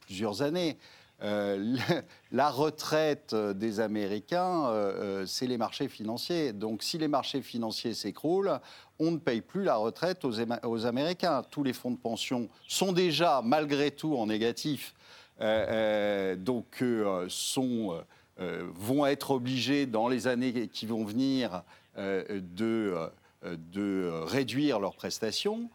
plusieurs 0.00 0.42
années. 0.42 0.78
Euh, 1.22 1.76
la 2.32 2.50
retraite 2.50 3.34
des 3.34 3.80
Américains, 3.80 4.66
euh, 4.66 5.22
euh, 5.22 5.26
c'est 5.26 5.46
les 5.46 5.58
marchés 5.58 5.88
financiers. 5.88 6.52
Donc 6.52 6.82
si 6.82 6.98
les 6.98 7.08
marchés 7.08 7.42
financiers 7.42 7.94
s'écroulent, 7.94 8.60
on 8.98 9.12
ne 9.12 9.18
paye 9.18 9.40
plus 9.40 9.64
la 9.64 9.76
retraite 9.76 10.24
aux, 10.24 10.86
Américains. 10.86 11.42
Tous 11.50 11.62
les 11.62 11.72
fonds 11.72 11.90
de 11.90 11.96
pension 11.96 12.48
sont 12.68 12.92
déjà, 12.92 13.42
malgré 13.44 13.90
tout, 13.90 14.16
en 14.16 14.26
négatif. 14.26 14.94
donc 15.40 16.84
sont, 17.28 18.04
vont 18.38 19.06
être 19.06 19.32
obligés, 19.32 19.86
dans 19.86 20.06
les 20.06 20.28
années 20.28 20.68
qui 20.68 20.86
vont 20.86 21.04
venir, 21.04 21.64
de, 21.96 23.10
de 23.42 24.10
réduire 24.26 24.78
leurs 24.78 24.94
prestations. 24.94 25.70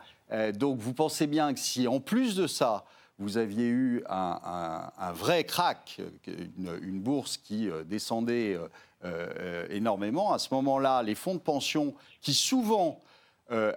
donc 0.53 0.79
vous 0.79 0.93
pensez 0.93 1.27
bien 1.27 1.53
que 1.53 1.59
si, 1.59 1.85
en 1.85 1.99
plus 1.99 2.37
de 2.37 2.47
ça, 2.47 2.85
vous 3.19 3.37
aviez 3.37 3.67
eu 3.67 4.03
un, 4.09 5.11
vrai 5.13 5.43
crack, 5.43 6.01
une, 6.27 6.99
bourse 6.99 7.37
qui 7.37 7.69
euh, 7.69 7.83
descendait 7.83 8.57
énormément. 9.69 10.33
À 10.33 10.39
ce 10.39 10.53
moment-là, 10.53 11.03
les 11.03 11.15
fonds 11.15 11.35
de 11.35 11.39
pension 11.39 11.93
qui 12.21 12.33
souvent 12.33 13.01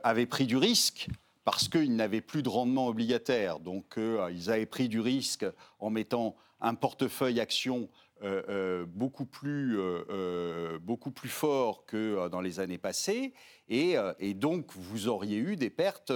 avaient 0.03 0.27
pris 0.27 0.47
du 0.47 0.57
risque, 0.57 1.09
parce 1.45 1.69
qu'ils 1.69 1.95
n'avaient 1.95 2.21
plus 2.21 2.43
de 2.43 2.49
rendement 2.49 2.89
obligataire. 2.89 3.61
Donc, 3.61 3.97
ils 3.97 4.51
avaient 4.51 4.67
pris 4.67 4.89
du 4.89 4.99
risque 4.99 5.47
en 5.79 5.91
mettant 5.91 6.35
un 6.61 6.75
portefeuille 6.75 7.39
action 7.39 7.89
euh, 8.25 8.43
euh, 8.49 8.87
beaucoup, 8.87 9.25
plus, 9.27 9.81
euh, 9.81 10.79
beaucoup 10.81 11.11
plus 11.11 11.29
fort 11.29 11.85
que 11.87 12.29
dans 12.29 12.41
les 12.41 12.61
années 12.61 12.79
passées. 12.79 13.35
Et, 13.69 13.97
donc, 14.35 14.71
vous 14.75 15.09
auriez 15.09 15.39
eu 15.39 15.57
des 15.57 15.71
pertes 15.71 16.13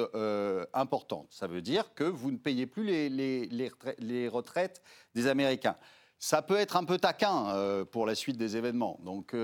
importantes. 0.73 1.29
Ça 1.31 1.47
veut 1.47 1.63
dire 1.63 1.95
que 1.95 2.05
vous 2.05 2.31
ne 2.31 2.37
payez 2.37 2.67
plus 2.67 2.85
les, 2.85 4.29
retraites 4.29 4.83
des 5.15 5.27
Américains. 5.27 5.77
Ça 6.19 6.43
peut 6.43 6.57
être 6.57 6.77
un 6.77 6.85
peu 6.85 6.99
taquin 6.99 7.85
pour 7.91 8.07
la 8.07 8.15
suite 8.15 8.37
des 8.37 8.57
événements. 8.57 9.01
Donc, 9.05 9.35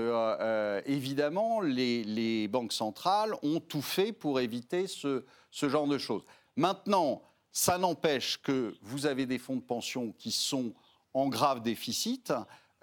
évidemment, 0.85 1.59
les, 1.59 2.47
banques 2.47 2.73
centrales 2.73 3.33
ont 3.41 3.59
tout 3.59 3.81
fait 3.81 4.13
pour 4.13 4.39
éviter 4.39 4.87
ce, 4.87 5.25
ce 5.51 5.67
genre 5.67 5.87
de 5.87 5.97
choses. 5.97 6.23
Maintenant, 6.55 7.23
ça 7.51 7.77
n'empêche 7.77 8.41
que 8.41 8.75
vous 8.81 9.05
avez 9.05 9.25
des 9.25 9.39
fonds 9.39 9.55
de 9.55 9.61
pension 9.61 10.13
qui 10.17 10.31
sont 10.31 10.73
en 11.13 11.27
grave 11.27 11.61
déficit. 11.61 12.33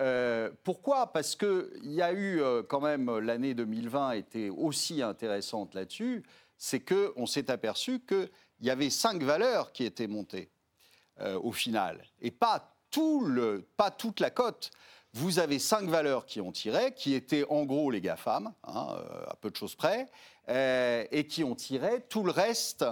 Euh, 0.00 0.50
pourquoi? 0.64 1.12
Parce 1.12 1.36
qu'il 1.36 1.68
y 1.82 2.00
a 2.00 2.12
eu 2.12 2.40
euh, 2.40 2.62
quand 2.62 2.80
même 2.80 3.18
l'année 3.18 3.54
2020 3.54 4.12
était 4.12 4.48
aussi 4.48 5.02
intéressante 5.02 5.74
là-dessus, 5.74 6.22
c'est 6.56 6.80
qu'on 6.80 7.26
s'est 7.26 7.50
aperçu 7.50 8.00
qu'il 8.00 8.30
y 8.62 8.70
avait 8.70 8.90
cinq 8.90 9.22
valeurs 9.22 9.72
qui 9.72 9.84
étaient 9.84 10.06
montées 10.06 10.50
euh, 11.20 11.38
au 11.40 11.52
final, 11.52 12.02
et 12.20 12.30
pas, 12.30 12.74
tout 12.90 13.24
le, 13.24 13.68
pas 13.76 13.90
toute 13.90 14.20
la 14.20 14.30
cote. 14.30 14.70
Vous 15.12 15.38
avez 15.38 15.58
cinq 15.58 15.88
valeurs 15.88 16.24
qui 16.24 16.40
ont 16.40 16.52
tiré, 16.52 16.94
qui 16.94 17.14
étaient 17.14 17.44
en 17.50 17.64
gros 17.64 17.90
les 17.90 18.00
GAFAM, 18.00 18.52
hein, 18.64 18.96
à 19.26 19.34
peu 19.40 19.50
de 19.50 19.56
choses 19.56 19.74
près, 19.74 20.06
et 20.48 21.26
qui 21.28 21.42
ont 21.42 21.56
tiré 21.56 22.04
tout 22.08 22.22
le 22.22 22.30
reste. 22.30 22.84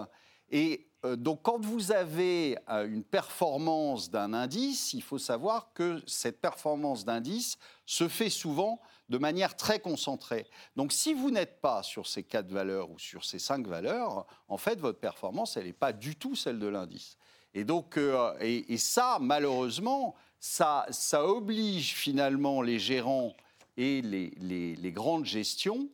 Et 0.50 0.88
euh, 1.04 1.16
donc 1.16 1.42
quand 1.42 1.60
vous 1.60 1.92
avez 1.92 2.58
euh, 2.68 2.86
une 2.86 3.04
performance 3.04 4.10
d'un 4.10 4.34
indice, 4.34 4.92
il 4.94 5.02
faut 5.02 5.18
savoir 5.18 5.72
que 5.72 6.02
cette 6.06 6.40
performance 6.40 7.04
d'indice 7.04 7.58
se 7.86 8.08
fait 8.08 8.30
souvent 8.30 8.80
de 9.08 9.18
manière 9.18 9.56
très 9.56 9.78
concentrée. 9.78 10.46
Donc 10.76 10.92
si 10.92 11.14
vous 11.14 11.30
n'êtes 11.30 11.60
pas 11.60 11.82
sur 11.82 12.06
ces 12.06 12.24
quatre 12.24 12.50
valeurs 12.50 12.90
ou 12.90 12.98
sur 12.98 13.24
ces 13.24 13.38
cinq 13.38 13.66
valeurs, 13.66 14.26
en 14.48 14.58
fait, 14.58 14.80
votre 14.80 14.98
performance, 14.98 15.56
elle 15.56 15.66
n'est 15.66 15.72
pas 15.72 15.92
du 15.92 16.16
tout 16.16 16.34
celle 16.34 16.58
de 16.58 16.66
l'indice. 16.66 17.16
Et 17.54 17.64
donc, 17.64 17.96
euh, 17.96 18.34
et, 18.40 18.76
ça, 18.76 19.18
malheureusement, 19.20 20.14
ça, 20.38 20.86
oblige 21.12 21.94
finalement 21.94 22.60
les 22.60 22.78
gérants 22.78 23.34
et 23.76 24.02
les, 24.02 24.30
les 24.76 24.92
grandes 24.92 25.24
gestions 25.24 25.88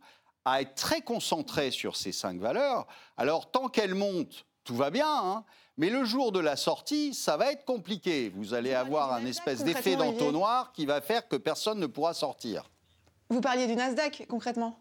à 0.45 0.61
être 0.61 0.75
très 0.75 1.01
concentrés 1.01 1.71
sur 1.71 1.97
ces 1.97 2.13
cinq 2.13 2.39
valeurs. 2.39 2.87
Alors, 3.17 3.51
tant 3.51 3.69
qu'elles 3.69 3.95
montent, 3.95 4.45
tout 4.65 4.77
va 4.77 4.91
bien, 4.91 5.09
hein. 5.09 5.45
mais 5.77 5.91
le 5.91 6.05
jour 6.05 6.33
de 6.33 6.41
la 6.41 6.57
sortie, 6.57 7.15
ça 7.15 7.37
va 7.37 7.53
être 7.53 7.65
compliqué. 7.65 8.31
Vous 8.35 8.55
allez 8.55 8.75
avoir 8.75 9.13
un 9.13 9.25
espèce 9.27 9.65
d'effet 9.65 9.97
d'entonnoir 9.97 10.73
qui 10.73 10.87
va 10.87 11.01
faire 11.01 11.29
que 11.29 11.37
personne 11.37 11.79
ne 11.79 11.87
pourra 11.87 12.15
sortir. 12.15 12.71
Vous 13.31 13.41
parliez 13.41 13.67
du 13.67 13.75
Nasdaq 13.75 14.27
concrètement? 14.29 14.79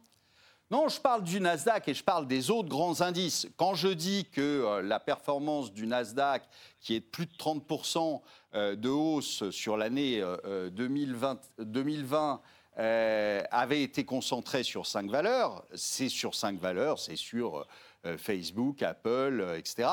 Non, 0.72 0.88
je 0.88 1.00
parle 1.00 1.24
du 1.24 1.40
Nasdaq 1.40 1.88
et 1.90 1.94
je 1.94 2.04
parle 2.04 2.26
des 2.26 2.50
autres 2.50 2.70
grands 2.70 3.02
indices. 3.02 3.48
Quand 3.58 3.76
je 3.76 3.90
dis 3.90 4.26
que 4.32 4.42
euh, 4.42 4.82
la 4.82 5.00
performance 5.00 5.72
du 5.72 5.86
Nasdaq, 5.86 6.44
qui 6.80 6.96
est 6.96 7.02
de 7.02 7.06
plus 7.06 7.26
de 7.26 7.34
30% 7.34 8.22
euh, 8.56 8.76
de 8.76 8.90
hausse 8.90 9.50
sur 9.52 9.78
l'année 9.78 10.24
2020, 10.72 12.42
euh, 12.80 13.42
2020 13.42 13.48
avait 13.52 13.84
été 13.84 14.04
concentrée 14.04 14.64
sur 14.64 14.86
cinq 14.86 15.10
valeurs, 15.10 15.64
c'est 15.74 16.10
sur 16.10 16.36
cinq 16.36 16.60
valeurs, 16.60 17.00
c'est 17.00 17.16
sur 17.16 17.68
euh, 18.06 18.18
Facebook, 18.18 18.82
Apple, 18.82 19.40
euh, 19.40 19.58
etc. 19.58 19.88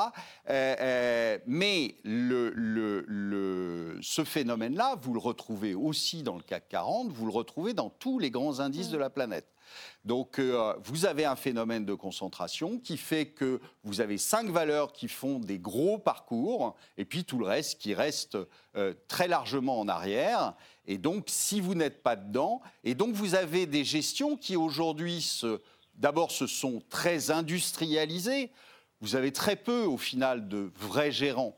Euh, 0.49 1.37
mais 1.47 1.95
le, 2.03 3.97
ce 4.01 4.25
phénomène-là, 4.25 4.97
vous 5.01 5.13
le 5.13 5.19
retrouvez 5.19 5.75
aussi 5.75 6.21
dans 6.21 6.35
le 6.35 6.41
CAC 6.41 6.67
40, 6.67 7.09
vous 7.09 7.25
le 7.25 7.31
retrouvez 7.31 7.73
dans 7.73 7.89
tous 7.89 8.19
les 8.19 8.29
grands 8.29 8.59
indices 8.59 8.89
de 8.89 8.97
la 8.97 9.09
planète. 9.09 9.47
Donc, 10.03 10.39
vous 10.83 11.05
avez 11.05 11.25
un 11.25 11.35
phénomène 11.35 11.85
de 11.85 11.93
concentration 11.93 12.79
qui 12.79 12.97
fait 12.97 13.27
que 13.27 13.61
vous 13.83 14.01
avez 14.01 14.17
cinq 14.17 14.49
valeurs 14.49 14.93
qui 14.93 15.07
font 15.07 15.37
des 15.37 15.59
gros 15.59 15.99
parcours, 15.99 16.75
et 16.97 17.05
puis 17.05 17.23
tout 17.23 17.37
le 17.37 17.45
reste 17.45 17.79
qui 17.79 17.93
reste 17.93 18.37
très 19.07 19.27
largement 19.27 19.79
en 19.79 19.87
arrière. 19.87 20.55
Et 20.87 20.97
donc, 20.97 21.25
si 21.27 21.61
vous 21.61 21.75
n'êtes 21.75 22.01
pas 22.01 22.15
dedans, 22.15 22.61
et 22.83 22.95
donc 22.95 23.13
vous 23.13 23.35
avez 23.35 23.67
des 23.67 23.83
gestions 23.83 24.37
qui 24.37 24.55
aujourd'hui 24.55 25.21
se 25.21 25.61
D'abord, 26.01 26.31
ce 26.31 26.47
sont 26.47 26.81
très 26.89 27.29
industrialisés. 27.29 28.49
Vous 29.01 29.15
avez 29.15 29.31
très 29.31 29.55
peu, 29.55 29.83
au 29.83 29.97
final, 29.97 30.47
de 30.47 30.71
vrais 30.75 31.11
gérants. 31.11 31.55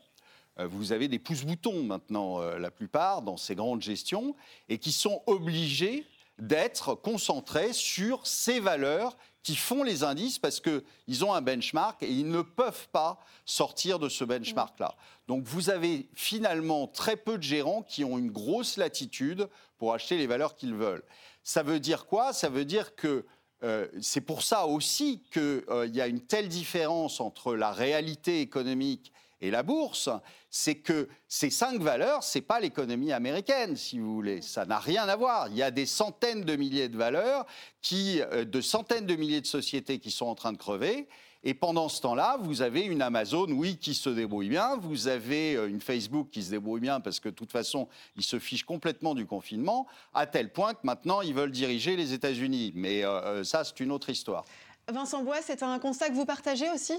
Euh, 0.58 0.66
vous 0.66 0.92
avez 0.92 1.08
des 1.08 1.18
pouces-boutons 1.18 1.82
maintenant, 1.82 2.40
euh, 2.40 2.58
la 2.58 2.70
plupart, 2.70 3.22
dans 3.22 3.38
ces 3.38 3.54
grandes 3.54 3.82
gestions, 3.82 4.36
et 4.68 4.78
qui 4.78 4.92
sont 4.92 5.22
obligés 5.26 6.04
d'être 6.38 6.94
concentrés 6.94 7.72
sur 7.72 8.26
ces 8.26 8.60
valeurs 8.60 9.16
qui 9.42 9.56
font 9.56 9.82
les 9.82 10.02
indices 10.02 10.38
parce 10.38 10.60
qu'ils 10.60 11.24
ont 11.24 11.34
un 11.34 11.42
benchmark 11.42 12.02
et 12.02 12.10
ils 12.10 12.28
ne 12.28 12.40
peuvent 12.42 12.88
pas 12.88 13.20
sortir 13.44 13.98
de 13.98 14.08
ce 14.08 14.24
benchmark-là. 14.24 14.96
Donc 15.28 15.44
vous 15.44 15.70
avez 15.70 16.08
finalement 16.14 16.86
très 16.86 17.16
peu 17.16 17.36
de 17.36 17.42
gérants 17.42 17.82
qui 17.82 18.04
ont 18.04 18.18
une 18.18 18.30
grosse 18.30 18.78
latitude 18.78 19.48
pour 19.76 19.92
acheter 19.92 20.16
les 20.16 20.26
valeurs 20.26 20.56
qu'ils 20.56 20.74
veulent. 20.74 21.04
Ça 21.42 21.62
veut 21.62 21.78
dire 21.78 22.06
quoi? 22.06 22.32
Ça 22.32 22.48
veut 22.48 22.64
dire 22.64 22.96
que 22.96 23.26
euh, 23.62 23.86
c'est 24.00 24.22
pour 24.22 24.42
ça 24.42 24.66
aussi 24.66 25.22
qu'il 25.30 25.62
euh, 25.68 25.86
y 25.92 26.00
a 26.00 26.06
une 26.06 26.20
telle 26.20 26.48
différence 26.48 27.20
entre 27.20 27.54
la 27.54 27.70
réalité 27.70 28.40
économique 28.40 29.12
et 29.44 29.50
la 29.50 29.62
bourse, 29.62 30.08
c'est 30.48 30.76
que 30.76 31.06
ces 31.28 31.50
cinq 31.50 31.78
valeurs, 31.82 32.24
ce 32.24 32.38
n'est 32.38 32.42
pas 32.42 32.60
l'économie 32.60 33.12
américaine, 33.12 33.76
si 33.76 33.98
vous 33.98 34.14
voulez. 34.14 34.40
Ça 34.40 34.64
n'a 34.64 34.78
rien 34.78 35.06
à 35.06 35.16
voir. 35.16 35.48
Il 35.48 35.56
y 35.56 35.62
a 35.62 35.70
des 35.70 35.84
centaines 35.84 36.44
de 36.44 36.56
milliers 36.56 36.88
de 36.88 36.96
valeurs, 36.96 37.44
qui, 37.82 38.22
euh, 38.22 38.46
de 38.46 38.60
centaines 38.62 39.04
de 39.04 39.16
milliers 39.16 39.42
de 39.42 39.46
sociétés 39.46 39.98
qui 39.98 40.10
sont 40.10 40.24
en 40.24 40.34
train 40.34 40.52
de 40.52 40.56
crever. 40.56 41.08
Et 41.42 41.52
pendant 41.52 41.90
ce 41.90 42.00
temps-là, 42.00 42.38
vous 42.40 42.62
avez 42.62 42.84
une 42.86 43.02
Amazon, 43.02 43.46
oui, 43.50 43.76
qui 43.76 43.92
se 43.92 44.08
débrouille 44.08 44.48
bien. 44.48 44.78
Vous 44.78 45.08
avez 45.08 45.56
euh, 45.56 45.68
une 45.68 45.82
Facebook 45.82 46.30
qui 46.30 46.42
se 46.42 46.48
débrouille 46.48 46.80
bien 46.80 47.00
parce 47.00 47.20
que 47.20 47.28
de 47.28 47.34
toute 47.34 47.52
façon, 47.52 47.86
ils 48.16 48.24
se 48.24 48.38
fichent 48.38 48.64
complètement 48.64 49.14
du 49.14 49.26
confinement, 49.26 49.86
à 50.14 50.26
tel 50.26 50.50
point 50.50 50.72
que 50.72 50.84
maintenant, 50.84 51.20
ils 51.20 51.34
veulent 51.34 51.52
diriger 51.52 51.96
les 51.96 52.14
États-Unis. 52.14 52.72
Mais 52.74 53.04
euh, 53.04 53.44
ça, 53.44 53.62
c'est 53.62 53.78
une 53.80 53.92
autre 53.92 54.08
histoire. 54.08 54.46
Vincent 54.88 55.22
Bois, 55.22 55.42
c'est 55.42 55.62
un 55.62 55.78
constat 55.78 56.08
que 56.08 56.14
vous 56.14 56.24
partagez 56.24 56.70
aussi? 56.70 56.94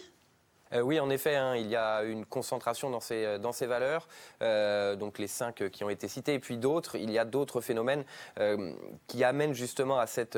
Euh, 0.74 0.82
oui, 0.82 1.00
en 1.00 1.10
effet, 1.10 1.36
hein, 1.36 1.56
il 1.56 1.68
y 1.68 1.76
a 1.76 2.04
une 2.04 2.26
concentration 2.26 2.90
dans 2.90 3.00
ces, 3.00 3.26
euh, 3.26 3.68
valeurs, 3.68 4.08
euh, 4.42 4.96
donc 4.96 5.20
les 5.20 5.28
cinq 5.28 5.70
qui 5.70 5.84
ont 5.84 5.90
été 5.90 6.08
cités, 6.08 6.34
et 6.34 6.40
puis 6.40 6.58
d'autres, 6.58 6.96
il 6.96 7.12
y 7.12 7.20
a 7.20 7.26
d'autres 7.26 7.62
phénomènes 7.62 8.04
qui 9.08 9.24
amènent 9.24 9.54
justement 9.54 10.00
à 10.00 10.08
cette, 10.08 10.38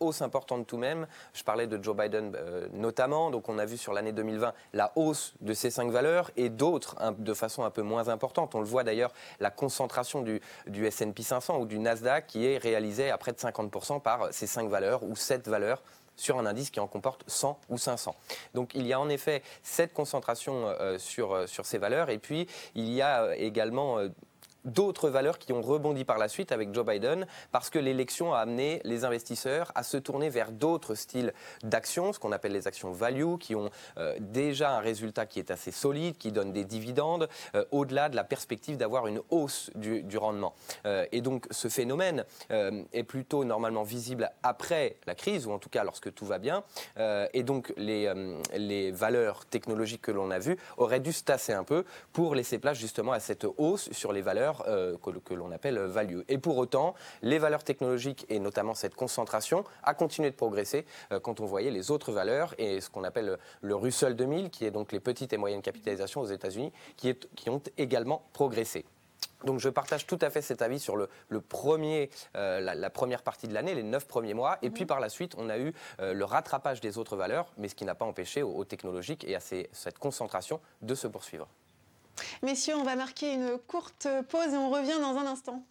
hausse 0.00 0.22
importante 0.22 0.66
tout 0.66 0.76
de 0.76 0.80
même. 0.80 1.06
Je 1.32 1.42
parlais 1.42 1.66
de 1.66 1.82
Joe 1.82 1.96
Biden 1.96 2.36
notamment, 2.72 3.30
donc 3.30 3.48
on 3.48 3.58
a 3.58 3.64
vu 3.64 3.76
sur 3.76 3.92
l'année 3.92 4.12
2020 4.12 4.52
la 4.72 4.92
hausse 4.96 5.34
de 5.40 5.54
ces 5.54 5.70
cinq 5.70 5.90
valeurs, 5.90 6.30
et 6.36 6.48
d'autres 6.48 6.96
de 7.18 7.34
façon 7.34 7.64
un 7.64 7.70
peu 7.70 7.82
moins 7.82 8.08
importante. 8.08 8.54
On 8.54 8.60
le 8.60 8.66
voit 8.66 8.84
d'ailleurs, 8.84 9.12
la 9.40 9.50
concentration 9.50 10.22
du, 10.22 10.40
du 10.66 10.86
S&P 10.86 11.22
500 11.22 11.58
ou 11.58 11.66
du 11.66 11.78
Nasdaq 11.78 12.26
qui 12.26 12.46
est 12.46 12.58
réalisée 12.58 13.10
à 13.10 13.18
près 13.18 13.32
de 13.32 13.38
50% 13.38 14.00
par 14.00 14.32
ces 14.32 14.46
cinq 14.46 14.68
valeurs 14.68 15.02
ou 15.02 15.16
sept 15.16 15.48
valeurs 15.48 15.82
sur 16.20 16.38
un 16.38 16.46
indice 16.46 16.70
qui 16.70 16.80
en 16.80 16.86
comporte 16.86 17.24
100 17.26 17.58
ou 17.70 17.78
500. 17.78 18.14
Donc 18.54 18.74
il 18.74 18.86
y 18.86 18.92
a 18.92 19.00
en 19.00 19.08
effet 19.08 19.42
cette 19.62 19.94
concentration 19.94 20.68
euh, 20.68 20.98
sur, 20.98 21.32
euh, 21.32 21.46
sur 21.46 21.64
ces 21.64 21.78
valeurs 21.78 22.10
et 22.10 22.18
puis 22.18 22.46
il 22.74 22.90
y 22.90 23.00
a 23.00 23.22
euh, 23.22 23.34
également 23.38 23.98
d'autres 24.64 25.08
valeurs 25.08 25.38
qui 25.38 25.52
ont 25.52 25.62
rebondi 25.62 26.04
par 26.04 26.18
la 26.18 26.28
suite 26.28 26.52
avec 26.52 26.74
Joe 26.74 26.84
Biden 26.84 27.26
parce 27.52 27.70
que 27.70 27.78
l'élection 27.78 28.34
a 28.34 28.38
amené 28.38 28.80
les 28.84 29.04
investisseurs 29.04 29.72
à 29.74 29.82
se 29.82 29.96
tourner 29.96 30.28
vers 30.28 30.52
d'autres 30.52 30.94
styles 30.94 31.32
d'actions, 31.62 32.12
ce 32.12 32.18
qu'on 32.18 32.32
appelle 32.32 32.52
les 32.52 32.66
actions 32.66 32.92
value, 32.92 33.36
qui 33.38 33.54
ont 33.54 33.70
euh, 33.98 34.16
déjà 34.20 34.76
un 34.76 34.80
résultat 34.80 35.26
qui 35.26 35.38
est 35.38 35.50
assez 35.50 35.70
solide, 35.70 36.18
qui 36.18 36.32
donne 36.32 36.52
des 36.52 36.64
dividendes, 36.64 37.28
euh, 37.54 37.64
au-delà 37.70 38.08
de 38.08 38.16
la 38.16 38.24
perspective 38.24 38.76
d'avoir 38.76 39.06
une 39.06 39.20
hausse 39.30 39.70
du, 39.74 40.18
rendement. 40.18 40.54
Euh, 40.86 41.06
et 41.12 41.20
donc 41.20 41.46
ce 41.50 41.68
phénomène 41.68 42.24
est 42.50 43.04
plutôt 43.04 43.44
normalement 43.44 43.84
visible 43.84 44.30
après 44.42 44.96
la 45.06 45.14
crise, 45.14 45.46
ou 45.46 45.52
en 45.52 45.58
tout 45.58 45.68
cas 45.68 45.84
lorsque 45.84 46.12
tout 46.12 46.26
va 46.26 46.38
bien. 46.38 46.62
et 47.32 47.42
donc 47.42 47.72
les, 47.76 48.12
les 48.56 48.90
valeurs 48.90 49.46
technologiques 49.46 50.02
que 50.02 50.10
l'on 50.10 50.30
a 50.30 50.38
vues 50.38 50.58
auraient 50.76 51.00
dû 51.00 51.12
se 51.12 51.24
tasser 51.24 51.52
un 51.52 51.64
peu 51.64 51.84
pour 52.12 52.34
laisser 52.34 52.58
place 52.58 52.78
justement 52.78 53.12
à 53.12 53.20
cette 53.20 53.46
hausse 53.56 53.90
sur 53.92 54.12
les 54.12 54.22
valeurs 54.22 54.49
euh, 54.66 54.96
que, 54.98 55.34
l'on 55.34 55.50
appelle 55.52 55.78
value. 55.78 56.20
Et 56.28 56.38
pour 56.38 56.56
autant, 56.58 56.94
les 57.22 57.38
valeurs 57.38 57.64
technologiques 57.64 58.26
et 58.28 58.38
notamment 58.38 58.74
cette 58.74 58.94
concentration 58.94 59.64
a 59.82 59.94
continué 59.94 60.30
de 60.30 60.36
progresser 60.36 60.84
euh, 61.12 61.20
quand 61.20 61.40
on 61.40 61.46
voyait 61.46 61.70
les 61.70 61.90
autres 61.90 62.12
valeurs 62.12 62.54
et 62.58 62.80
ce 62.80 62.90
qu'on 62.90 63.04
appelle 63.04 63.38
le 63.60 63.74
Russell 63.74 64.16
2000, 64.16 64.50
qui 64.50 64.64
est 64.64 64.70
donc 64.70 64.92
les 64.92 65.00
petites 65.00 65.32
et 65.32 65.36
moyennes 65.36 65.62
capitalisations 65.62 66.20
aux 66.20 66.26
États-Unis, 66.26 66.72
qui, 66.96 67.14
qui 67.36 67.50
ont 67.50 67.62
également 67.76 68.22
progressé. 68.32 68.84
Donc 69.44 69.58
je 69.58 69.68
partage 69.68 70.06
tout 70.06 70.18
à 70.20 70.30
fait 70.30 70.42
cet 70.42 70.62
avis 70.62 70.78
sur 70.78 70.96
le, 70.96 71.08
premier, 71.40 72.10
euh, 72.36 72.60
la, 72.60 72.90
première 72.90 73.22
partie 73.22 73.48
de 73.48 73.54
l'année, 73.54 73.74
les 73.74 73.82
neuf 73.82 74.06
premiers 74.06 74.34
mois. 74.34 74.58
Et 74.62 74.70
puis 74.70 74.84
mhm. 74.84 74.88
par 74.88 75.00
la 75.00 75.08
suite, 75.08 75.34
on 75.38 75.48
a 75.48 75.58
eu 75.58 75.72
euh, 76.00 76.12
le 76.12 76.24
rattrapage 76.24 76.80
des 76.80 76.98
autres 76.98 77.16
valeurs, 77.16 77.52
mais 77.56 77.68
ce 77.68 77.74
qui 77.74 77.84
n'a 77.84 77.94
pas 77.94 78.04
empêché 78.04 78.42
aux, 78.42 78.64
technologiques 78.64 79.24
et 79.24 79.34
à 79.34 79.40
cette 79.40 79.98
concentration 79.98 80.60
de 80.82 80.94
se 80.94 81.06
poursuivre. 81.06 81.48
Messieurs, 82.42 82.76
on 82.76 82.84
va 82.84 82.96
marquer 82.96 83.34
une 83.34 83.58
courte 83.58 84.08
pause 84.28 84.52
et 84.52 84.56
on 84.56 84.70
revient 84.70 84.98
dans 85.00 85.16
un 85.16 85.26
instant. 85.26 85.64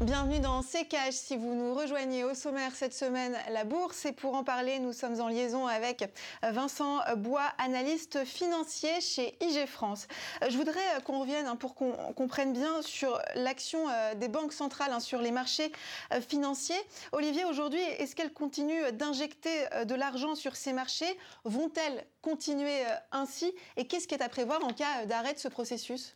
Bienvenue 0.00 0.38
dans 0.38 0.62
Cash. 0.88 1.14
Si 1.14 1.36
vous 1.36 1.54
nous 1.54 1.74
rejoignez 1.74 2.22
au 2.22 2.32
sommaire 2.32 2.70
cette 2.76 2.94
semaine, 2.94 3.36
la 3.50 3.64
bourse. 3.64 4.06
Et 4.06 4.12
pour 4.12 4.34
en 4.34 4.44
parler, 4.44 4.78
nous 4.78 4.92
sommes 4.92 5.20
en 5.20 5.26
liaison 5.26 5.66
avec 5.66 6.08
Vincent 6.40 7.00
Bois, 7.16 7.42
analyste 7.58 8.24
financier 8.24 9.00
chez 9.00 9.36
IG 9.40 9.66
France. 9.66 10.06
Je 10.48 10.56
voudrais 10.56 10.80
qu'on 11.04 11.18
revienne 11.18 11.48
hein, 11.48 11.56
pour 11.56 11.74
qu'on 11.74 11.94
comprenne 12.14 12.52
bien 12.52 12.80
sur 12.82 13.20
l'action 13.34 13.88
euh, 13.88 14.14
des 14.14 14.28
banques 14.28 14.52
centrales 14.52 14.92
hein, 14.92 15.00
sur 15.00 15.20
les 15.20 15.32
marchés 15.32 15.72
euh, 16.14 16.20
financiers. 16.20 16.80
Olivier, 17.10 17.44
aujourd'hui, 17.44 17.82
est-ce 17.98 18.14
qu'elles 18.14 18.32
continuent 18.32 18.92
d'injecter 18.92 19.66
euh, 19.72 19.84
de 19.84 19.96
l'argent 19.96 20.36
sur 20.36 20.54
ces 20.54 20.72
marchés? 20.72 21.18
Vont-elles 21.42 22.06
continuer 22.22 22.84
ainsi? 23.10 23.52
Et 23.76 23.88
qu'est-ce 23.88 24.06
qui 24.06 24.14
est 24.14 24.22
à 24.22 24.28
prévoir 24.28 24.64
en 24.64 24.72
cas 24.72 25.06
d'arrêt 25.06 25.34
de 25.34 25.40
ce 25.40 25.48
processus? 25.48 26.14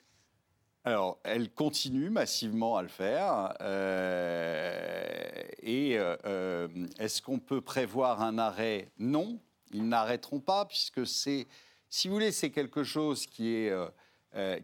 Alors, 0.84 1.20
elle 1.22 1.48
continue 1.52 2.10
massivement 2.10 2.76
à 2.76 2.82
le 2.82 2.88
faire. 2.88 3.54
Euh, 3.60 5.30
et 5.62 5.96
euh, 5.96 6.16
euh, 6.26 6.68
est-ce 6.98 7.22
qu'on 7.22 7.38
peut 7.38 7.60
prévoir 7.60 8.20
un 8.20 8.36
arrêt? 8.36 8.88
Non, 8.98 9.38
ils 9.72 9.86
n'arrêteront 9.88 10.40
pas, 10.40 10.64
puisque 10.64 11.06
c'est, 11.06 11.46
si 11.88 12.08
vous 12.08 12.14
voulez, 12.14 12.32
c'est 12.32 12.50
quelque 12.50 12.82
chose 12.82 13.26
qui 13.26 13.54
est, 13.54 13.72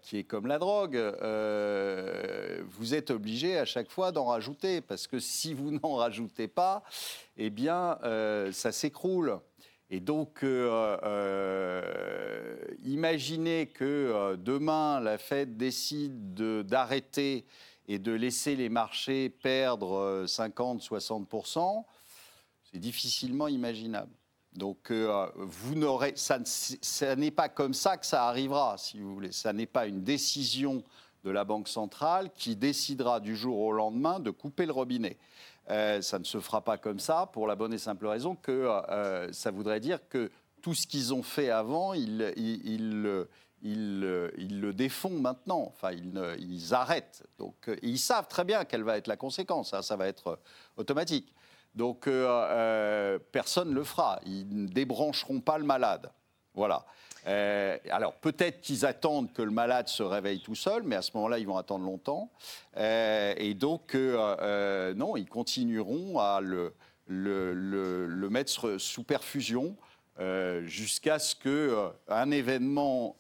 qui 0.03 0.19
est 0.19 0.25
comme 0.25 0.49
la 0.49 0.59
drogue. 0.59 0.97
vous 0.97 2.95
êtes 2.95 3.13
obligé 3.13 3.57
à 3.57 3.65
chaque 3.65 3.91
fois 3.91 4.11
d'en 4.11 4.25
rajouter, 4.25 4.81
parce 4.81 5.07
que 5.07 5.21
si 5.21 5.55
vous 5.55 5.71
n'en 5.83 5.95
rajoutez 5.95 6.49
pas, 6.49 6.83
eh 7.37 7.51
bien, 7.51 7.97
ça 8.51 8.73
s'écroule. 8.73 9.39
Et 9.91 10.01
donc, 10.01 10.43
euh, 10.43 10.99
euh, 11.03 12.57
imaginez 12.85 13.69
que 13.69 13.85
euh, 13.85 14.37
demain, 14.37 15.01
la 15.01 15.17
Fed 15.17 15.57
décide 15.57 16.35
d'arrêter 16.35 17.47
et 17.87 17.99
de 17.99 18.13
laisser 18.13 18.55
les 18.55 18.69
marchés 18.69 19.31
perdre 19.31 20.25
50-60%, 20.27 21.85
c'est 22.71 22.79
difficilement 22.79 23.49
imaginable. 23.49 24.13
Donc, 24.53 24.93
vous 24.93 25.75
n'aurez, 25.75 26.13
ça 26.17 27.17
n'est 27.17 27.31
pas 27.31 27.49
comme 27.49 27.73
ça 27.73 27.97
que 27.97 28.05
ça 28.05 28.27
arrivera, 28.29 28.77
si 28.77 28.99
vous 28.99 29.15
voulez. 29.15 29.33
Ça 29.33 29.55
n'est 29.55 29.67
pas 29.67 29.87
une 29.87 30.03
décision 30.03 30.85
de 31.25 31.31
la 31.31 31.45
Banque 31.45 31.69
centrale 31.69 32.31
qui 32.35 32.57
décidera 32.57 33.21
du 33.21 33.37
jour 33.37 33.59
au 33.59 33.73
lendemain 33.73 34.21
de 34.21 34.31
couper 34.31 34.67
le 34.67 34.73
robinet. 34.73 35.17
Euh, 35.71 36.01
ça 36.01 36.19
ne 36.19 36.25
se 36.25 36.41
fera 36.41 36.63
pas 36.63 36.79
comme 36.79 36.99
ça, 36.99 37.29
pour 37.33 37.47
la 37.47 37.55
bonne 37.55 37.75
et 37.75 37.79
simple 37.79 38.07
raison 38.07 38.35
que 38.37 38.53
euh, 38.53 39.31
ça 39.33 39.51
voudrait 39.51 39.81
dire 39.81 40.09
que 40.09 40.31
tout 40.63 40.75
ce 40.75 40.87
qu'ils 40.87 41.13
ont 41.13 41.23
fait 41.23 41.51
avant, 41.51 41.93
ils, 41.93 42.19
le 42.19 43.29
défont 44.73 45.11
maintenant. 45.11 45.71
Enfin, 45.75 45.93
ils, 45.93 46.75
arrêtent. 46.75 47.23
Donc, 47.39 47.69
euh, 47.69 47.77
ils 47.83 47.99
savent 47.99 48.29
très 48.29 48.45
bien 48.45 48.65
quelle 48.65 48.83
va 48.83 48.97
être 48.97 49.09
la 49.09 49.17
conséquence. 49.17 49.75
Hein. 49.75 49.83
ça 49.83 49.97
va 49.97 50.09
être 50.09 50.41
automatique. 50.77 51.35
Donc, 51.75 52.09
personne 53.31 53.71
ne 53.71 53.75
le 53.75 53.85
fera. 53.85 54.21
Ils 54.25 54.49
ne 54.49 54.69
débrancheront 54.69 55.41
pas 55.41 55.59
le 55.59 55.65
malade. 55.65 56.11
Voilà. 56.55 56.87
Euh, 57.27 57.77
alors 57.91 58.15
peut-être 58.15 58.61
qu'ils 58.61 58.87
attendent 58.87 59.33
que 59.33 59.43
le 59.43 59.51
malade 59.51 59.89
se 59.89 60.03
réveille 60.03 60.41
tout 60.41 60.55
seul, 60.55 60.83
mais 60.83 60.97
à 60.97 61.03
ce 61.03 61.11
moment-là, 61.15 61.39
ils 61.39 61.47
vont 61.47 61.57
attendre 61.57 61.85
longtemps. 61.85 62.31
Euh, 62.77 63.35
et 63.37 63.55
donc, 63.55 63.95
euh, 63.95 64.95
non, 64.95 65.17
ils 65.17 65.29
continueront 65.29 66.19
à 66.19 66.41
le, 66.41 66.75
mettre 68.31 68.79
sous 68.79 69.03
perfusion 69.03 69.77
jusqu'à 70.65 71.19
ce 71.19 71.35
qu'un 71.35 72.31
événement, 72.31 73.17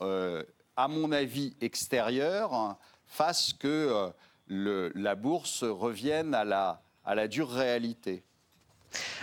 à 0.76 0.88
mon 0.88 1.12
avis, 1.12 1.56
extérieur, 1.60 2.54
hein, 2.54 2.78
fasse 3.06 3.52
que 3.52 4.10
la 4.48 5.14
bourse 5.14 5.64
revienne 5.64 6.34
à 6.34 6.44
la 6.44 7.28
dure 7.28 7.50
réalité. 7.50 8.24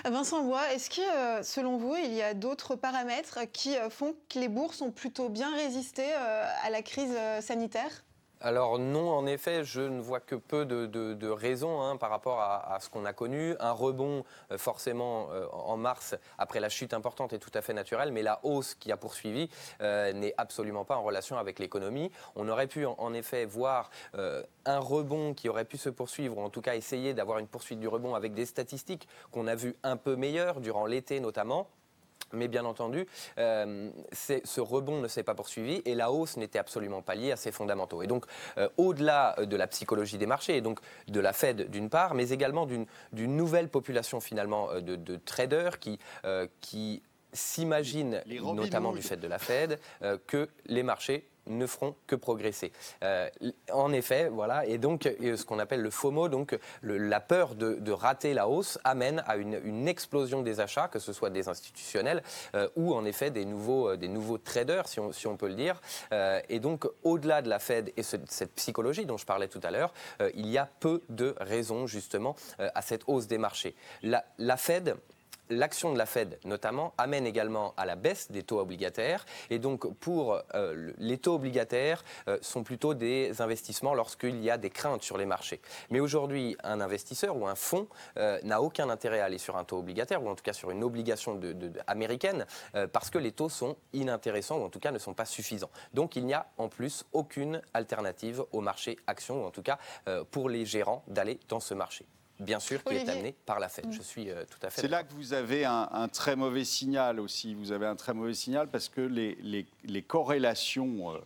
Vincent 0.06 0.43
Bois, 0.43 0.73
est-ce 0.73 0.89
que, 0.89 1.01
euh, 1.01 1.43
selon 1.43 1.78
vous, 1.78 1.95
il 1.95 2.13
y 2.13 2.21
a 2.21 2.34
d'autres 2.34 2.75
paramètres 2.75 3.39
qui 3.51 3.75
euh, 3.75 3.89
font 3.89 4.15
que 4.30 4.39
les 4.39 4.47
bourses 4.47 4.82
ont 4.82 4.91
plutôt 4.91 5.30
bien 5.30 5.54
résisté 5.56 6.04
euh, 6.06 6.45
à 6.63 6.69
la 6.69 6.82
crise 6.82 7.15
sanitaire? 7.41 8.04
Alors 8.41 8.80
non, 8.80 9.10
en 9.10 9.26
effet, 9.26 9.63
je 9.63 9.82
ne 9.82 10.02
vois 10.02 10.19
que 10.19 10.36
peu 10.36 10.65
de, 10.65 11.30
raisons 11.30 11.82
hein, 11.82 11.98
par 11.98 12.10
rapport 12.10 12.39
à, 12.41 12.78
ce 12.80 12.89
qu'on 12.89 13.06
a 13.06 13.13
connu. 13.13 13.56
Un 13.60 13.71
rebond, 13.71 14.24
euh, 14.52 14.58
forcément, 14.58 15.30
euh, 15.32 15.48
en 15.52 15.78
mars, 15.78 16.15
après 16.38 16.60
la 16.60 16.69
chute 16.69 16.93
importante, 16.93 17.34
est 17.34 17.39
tout 17.39 17.52
à 17.54 17.62
fait 17.62 17.74
naturel, 17.74 18.12
mais 18.12 18.21
la 18.21 18.39
hausse 18.43 18.76
qui 18.76 18.91
a 18.91 18.98
poursuivi 18.98 19.50
euh, 19.82 20.13
n'est 20.13 20.34
absolument 20.38 20.86
pas 20.86 20.95
en 20.95 21.04
relation 21.04 21.38
avec 21.38 21.60
l'économie. 21.60 22.12
On 22.36 22.48
aurait 22.50 22.67
pu, 22.67 22.86
en, 22.86 23.13
effet, 23.13 23.45
voir 23.45 23.89
un 24.13 24.80
rebond 24.80 25.34
qui 25.34 25.50
aurait 25.50 25.65
pu 25.65 25.78
se 25.78 25.89
poursuivre, 25.89 26.38
ou 26.38 26.41
en 26.41 26.50
tout 26.50 26.62
cas 26.62 26.76
essayer 26.76 27.13
d'avoir 27.13 27.39
une 27.39 27.48
poursuite 27.48 27.80
du 27.80 27.88
rebond 27.88 28.15
avec 28.15 28.34
des 28.34 28.45
statistiques 28.45 29.08
qu'on 29.32 29.48
a 29.48 29.56
vues 29.56 29.76
un 29.84 29.98
peu 29.98 30.15
meilleures 30.15 30.62
durant 30.62 30.86
l'été 30.86 31.19
notamment. 31.19 31.69
Mais 32.33 32.47
bien 32.47 32.65
entendu, 32.65 33.07
euh, 33.38 33.89
ce 34.13 34.61
rebond 34.61 34.99
ne 34.99 35.07
s'est 35.07 35.23
pas 35.23 35.35
poursuivi 35.35 35.81
et 35.85 35.95
la 35.95 36.11
hausse 36.11 36.38
n'était 36.38 36.59
absolument 36.59 37.01
pas 37.01 37.15
liée 37.15 37.31
à 37.31 37.35
ces 37.35 37.51
fondamentaux. 37.51 38.01
Et 38.01 38.07
donc, 38.07 38.25
euh, 38.57 38.67
au-delà 38.77 39.35
de 39.41 39.55
la 39.55 39.67
psychologie 39.67 40.17
des 40.17 40.25
marchés, 40.25 40.57
et 40.57 40.61
donc 40.61 40.79
de 41.07 41.19
la 41.19 41.33
Fed 41.33 41.69
d'une 41.69 41.89
part, 41.89 42.13
mais 42.13 42.29
également 42.29 42.65
d'une 42.65 42.88
nouvelle 43.13 43.69
population 43.69 44.19
finalement 44.19 44.69
euh, 44.71 44.81
de, 44.81 45.15
traders 45.17 45.79
qui, 45.79 45.99
qui 46.61 47.01
s'imaginent, 47.33 48.21
notamment 48.27 48.91
du 48.91 49.01
fait 49.01 49.17
de 49.17 49.27
la 49.27 49.39
Fed, 49.39 49.79
que 50.27 50.49
les 50.65 50.83
marchés 50.83 51.27
ne 51.47 51.67
feront 51.67 51.95
que 52.08 52.15
progresser. 52.15 52.71
Euh, 53.03 53.29
en 53.71 53.91
effet, 53.93 54.29
voilà, 54.29 54.65
et 54.65 54.77
donc 54.77 55.05
euh, 55.05 55.38
ce 55.38 55.45
qu'on 55.45 55.60
appelle 55.60 55.81
le 55.81 55.89
FOMO, 55.89 56.29
donc 56.29 56.58
la 56.84 57.19
peur 57.19 57.55
de, 57.55 57.91
rater 57.91 58.34
la 58.34 58.47
hausse, 58.47 58.79
amène 58.84 59.23
à 59.27 59.38
une, 59.38 59.88
explosion 59.88 60.41
des 60.41 60.60
achats, 60.60 60.88
que 60.88 60.99
ce 60.99 61.13
soit 61.13 61.29
des 61.29 61.47
institutionnels 61.47 62.23
euh, 62.55 62.67
ou 62.75 62.93
en 62.93 63.05
effet 63.05 63.29
des 63.29 63.45
nouveaux, 63.45 63.95
des 63.95 64.08
nouveaux 64.08 64.38
traders, 64.38 64.88
si 64.88 64.99
on, 64.99 65.38
peut 65.38 65.47
le 65.47 65.55
dire. 65.55 65.81
et 66.49 66.60
donc, 66.60 66.88
au-delà 67.03 67.41
de 67.41 67.49
la 67.49 67.60
Fed 67.60 67.91
et 67.97 68.03
cette 68.03 68.53
psychologie 68.55 69.05
dont 69.05 69.17
je 69.17 69.25
parlais 69.25 69.47
tout 69.47 69.60
à 69.63 69.71
l'heure, 69.71 69.93
il 70.34 70.47
y 70.47 70.58
a 70.58 70.67
peu 70.79 71.01
de 71.10 71.36
raisons 71.39 71.88
justement 71.88 72.36
à 72.58 72.81
cette 72.81 73.03
hausse 73.08 73.27
des 73.27 73.38
marchés. 73.38 73.75
La 74.01 74.58
Fed 74.58 74.95
L'action 75.49 75.93
de 75.93 75.97
la 75.97 76.08
Fed, 76.08 76.39
notamment, 76.43 76.95
amène 76.97 77.27
également 77.27 77.75
à 77.77 77.86
la 77.86 77.95
baisse 77.95 78.31
des 78.31 78.41
taux 78.41 78.60
obligataires. 78.60 79.25
Et 79.51 79.60
donc, 79.60 79.88
pour 79.99 80.41
euh, 80.55 80.91
les 80.97 81.19
taux 81.19 81.36
obligataires 81.36 82.03
euh, 82.27 82.39
sont 82.41 82.63
plutôt 82.63 82.95
des 82.95 83.41
investissements 83.41 83.93
lorsqu'il 83.93 84.41
y 84.43 84.49
a 84.49 84.58
des 84.58 84.71
craintes 84.71 85.03
sur 85.03 85.19
les 85.19 85.27
marchés. 85.27 85.62
Mais 85.91 85.99
aujourd'hui, 85.99 86.58
un 86.63 86.81
investisseur 86.81 87.38
ou 87.38 87.45
un 87.45 87.53
fonds 87.53 87.88
euh, 88.17 88.39
n'a 88.43 88.60
aucun 88.60 88.89
intérêt 88.89 89.19
à 89.19 89.25
aller 89.25 89.38
sur 89.38 89.55
un 89.55 89.63
taux 89.63 89.77
obligataire, 89.77 90.23
ou 90.23 90.29
en 90.29 90.36
tout 90.36 90.43
cas 90.43 90.53
sur 90.53 90.71
une 90.71 90.84
obligation 90.84 91.39
américaine, 91.86 92.45
parce 92.91 93.10
que 93.10 93.17
les 93.17 93.31
taux 93.31 93.49
sont 93.49 93.77
inintéressants, 93.93 94.58
ou 94.58 94.63
en 94.63 94.69
tout 94.69 94.79
cas 94.79 94.91
ne 94.91 94.99
sont 94.99 95.13
pas 95.13 95.25
suffisants. 95.25 95.69
Donc, 95.93 96.15
il 96.15 96.25
n'y 96.25 96.34
a 96.34 96.47
en 96.58 96.69
plus 96.69 97.05
aucune 97.13 97.62
alternative 97.73 98.43
au 98.51 98.62
marché 98.62 98.97
action, 99.05 99.43
ou 99.43 99.45
en 99.45 99.51
tout 99.51 99.62
cas 99.62 99.77
pour 100.31 100.49
les 100.49 100.65
gérants 100.65 101.03
d'aller 101.08 101.39
dans 101.47 101.60
ce 101.60 101.73
marché 101.73 102.05
bien 102.39 102.60
sûr, 102.60 102.84
qui 102.84 102.95
est 102.95 103.10
amené 103.10 103.36
par 103.45 103.60
la 103.60 103.69
Fed. 103.69 103.91
Je 103.91 104.02
suis 104.02 104.30
euh, 104.30 104.43
tout 104.50 104.60
à 104.65 104.69
fait. 104.69 104.82
C'est 104.82 104.88
là 104.88 105.04
que 105.04 105.13
vous 105.13 105.34
avez 105.34 105.65
un, 105.65 106.08
très 106.12 106.36
mauvais 106.36 106.65
signal 106.65 107.19
aussi. 107.19 107.54
Vous 107.54 107.71
avez 107.71 107.86
un 107.86 107.95
très 107.95 108.13
mauvais 108.13 108.34
signal 108.34 108.67
parce 108.69 108.89
que 108.89 109.02
les, 109.02 109.38
les, 109.84 110.02
corrélations 110.02 111.13
euh, 111.13 111.19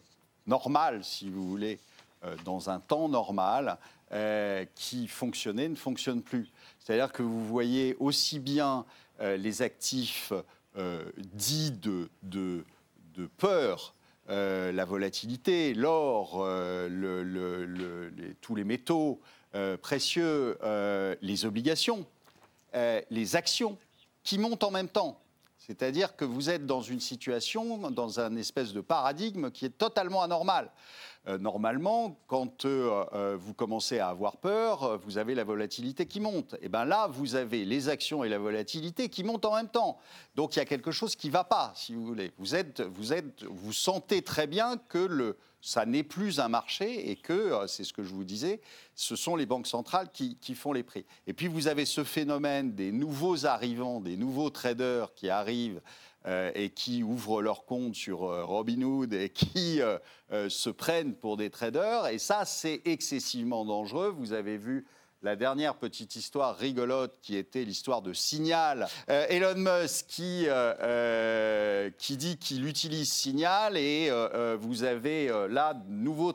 normales, 0.48 1.04
si 1.04 1.30
vous 1.30 1.48
voulez, 1.48 1.80
euh, 2.24 2.36
dans 2.46 2.70
un 2.70 2.80
temps 2.80 3.10
normal, 3.10 3.78
qui 4.74 5.08
fonctionnaient, 5.08 5.70
ne 5.70 5.76
fonctionnent 5.76 6.24
plus. 6.24 6.50
C'est-à-dire 6.80 7.12
que 7.12 7.22
vous 7.22 7.46
voyez 7.46 7.96
aussi 8.00 8.40
bien 8.40 8.84
les 9.20 9.62
actifs 9.62 10.34
dits 11.16 11.70
de, 11.70 12.10
de, 12.24 12.66
de 13.14 13.28
peur 13.38 13.94
la 14.28 14.86
volatilité, 14.86 15.76
l'or, 15.76 16.44
le, 16.44 18.12
tous 18.42 18.56
les 18.56 18.64
métaux, 18.64 19.22
euh, 19.22 19.38
précieux 19.82 20.58
euh, 20.64 21.16
les 21.22 21.46
obligations, 21.46 22.06
euh, 22.76 23.02
les 23.10 23.36
actions 23.36 23.78
qui 24.24 24.38
montent 24.38 24.64
en 24.64 24.72
même 24.72 24.90
temps. 24.90 25.20
C'est-à-dire 25.58 26.16
que 26.16 26.26
vous 26.26 26.50
êtes 26.50 26.66
dans 26.66 26.82
une 26.82 27.00
situation, 27.00 27.92
dans 27.92 28.20
un 28.20 28.36
espèce 28.38 28.74
de 28.74 28.82
paradigme 28.82 29.52
qui 29.52 29.66
est 29.66 29.78
totalement 29.78 30.24
anormal. 30.24 30.72
euh, 31.28 31.38
normalement, 31.38 32.18
quand 32.28 32.66
euh, 32.66 33.06
euh, 33.14 33.38
vous 33.40 33.54
commencez 33.54 34.00
à 34.00 34.08
avoir 34.10 34.38
peur, 34.38 34.98
vous 35.00 35.18
avez 35.18 35.36
la 35.36 35.44
volatilité 35.44 36.08
qui 36.08 36.22
monte. 36.22 36.56
Et 36.62 36.70
bien 36.70 36.86
là, 36.86 37.08
vous 37.08 37.36
avez 37.36 37.66
les 37.66 37.90
actions 37.90 38.24
et 38.24 38.30
la 38.30 38.40
volatilité 38.40 39.10
qui 39.10 39.24
montent 39.24 39.46
en 39.46 39.56
même 39.56 39.68
temps. 39.68 40.00
Donc 40.36 40.56
il 40.56 40.60
y 40.60 40.62
a 40.62 40.66
quelque 40.66 40.92
chose 40.92 41.16
qui 41.16 41.28
ne 41.28 41.34
va 41.34 41.44
pas, 41.44 41.72
si 41.76 41.94
vous 41.94 42.06
voulez. 42.06 42.32
Vous, 42.40 42.56
êtes, 42.56 42.82
vous, 42.82 43.14
êtes, 43.14 43.44
vous 43.44 43.74
sentez 43.74 44.22
très 44.22 44.48
bien 44.48 44.78
que 44.78 44.98
le, 44.98 45.38
ça 45.62 45.86
n'est 45.86 46.04
plus 46.04 46.40
un 46.40 46.48
marché 46.48 47.12
et 47.12 47.16
que, 47.16 47.66
c'est 47.68 47.84
ce 47.84 47.94
que 47.94 48.04
je 48.04 48.14
vous 48.14 48.24
disais, 48.24 48.62
ce 48.96 49.16
sont 49.16 49.36
les 49.36 49.46
banques 49.46 49.68
centrales 49.68 50.10
qui, 50.12 50.38
qui, 50.38 50.56
font 50.56 50.74
les 50.74 50.84
prix. 50.84 51.06
Et 51.28 51.34
puis 51.34 51.48
vous 51.48 51.68
avez 51.68 51.86
ce 51.86 52.04
phénomène 52.04 52.74
des 52.74 52.92
nouveaux 52.92 53.46
arrivants, 53.46 54.00
des 54.00 54.18
nouveaux 54.18 54.50
traders 54.50 55.14
qui 55.14 55.30
arrivent 55.30 55.82
euh, 56.28 56.52
et 56.54 56.70
qui 56.70 57.02
ouvrent 57.02 57.42
leur 57.42 57.64
compte 57.64 57.96
sur 57.96 58.24
euh, 58.24 58.44
Robinhood 58.44 59.14
et 59.14 59.30
qui 59.30 59.82
euh, 59.82 59.98
se 60.50 60.70
prennent 60.70 61.16
pour 61.16 61.38
des 61.38 61.50
traders. 61.50 62.08
Et 62.08 62.20
ça, 62.20 62.44
c'est 62.44 62.82
excessivement 62.84 63.64
dangereux. 63.64 64.10
Vous 64.10 64.34
avez 64.34 64.58
vu 64.58 64.86
la 65.22 65.36
dernière 65.36 65.76
petite 65.76 66.16
histoire 66.16 66.58
rigolote 66.58 67.18
qui 67.22 67.36
était 67.36 67.64
l'histoire 67.64 68.02
de 68.02 68.14
Signal. 68.14 68.88
Elon 69.08 69.56
Musk 69.56 70.08
qui, 70.08 70.48
qui 71.98 72.18
dit 72.18 72.38
qu'il 72.38 72.66
utilise 72.66 73.12
Signal 73.12 73.76
et 73.76 74.10
vous 74.60 74.84
avez 74.84 75.28
là 75.50 75.74
de 75.74 75.92
nouveaux 75.92 76.34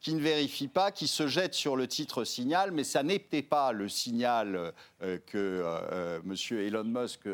qui 0.00 0.14
ne 0.14 0.20
vérifie 0.20 0.68
pas, 0.68 0.92
qui 0.92 1.06
se 1.06 1.26
jette 1.26 1.52
sur 1.52 1.76
le 1.76 1.86
titre 1.86 2.24
signal, 2.24 2.70
mais 2.72 2.84
ça 2.84 3.02
n'était 3.02 3.42
pas 3.42 3.72
le 3.72 3.88
signal 3.88 4.72
euh, 5.02 5.18
que 5.26 5.36
euh, 5.36 5.78
euh, 5.92 6.20
M. 6.24 6.58
Elon 6.58 6.84
Musk 6.84 7.28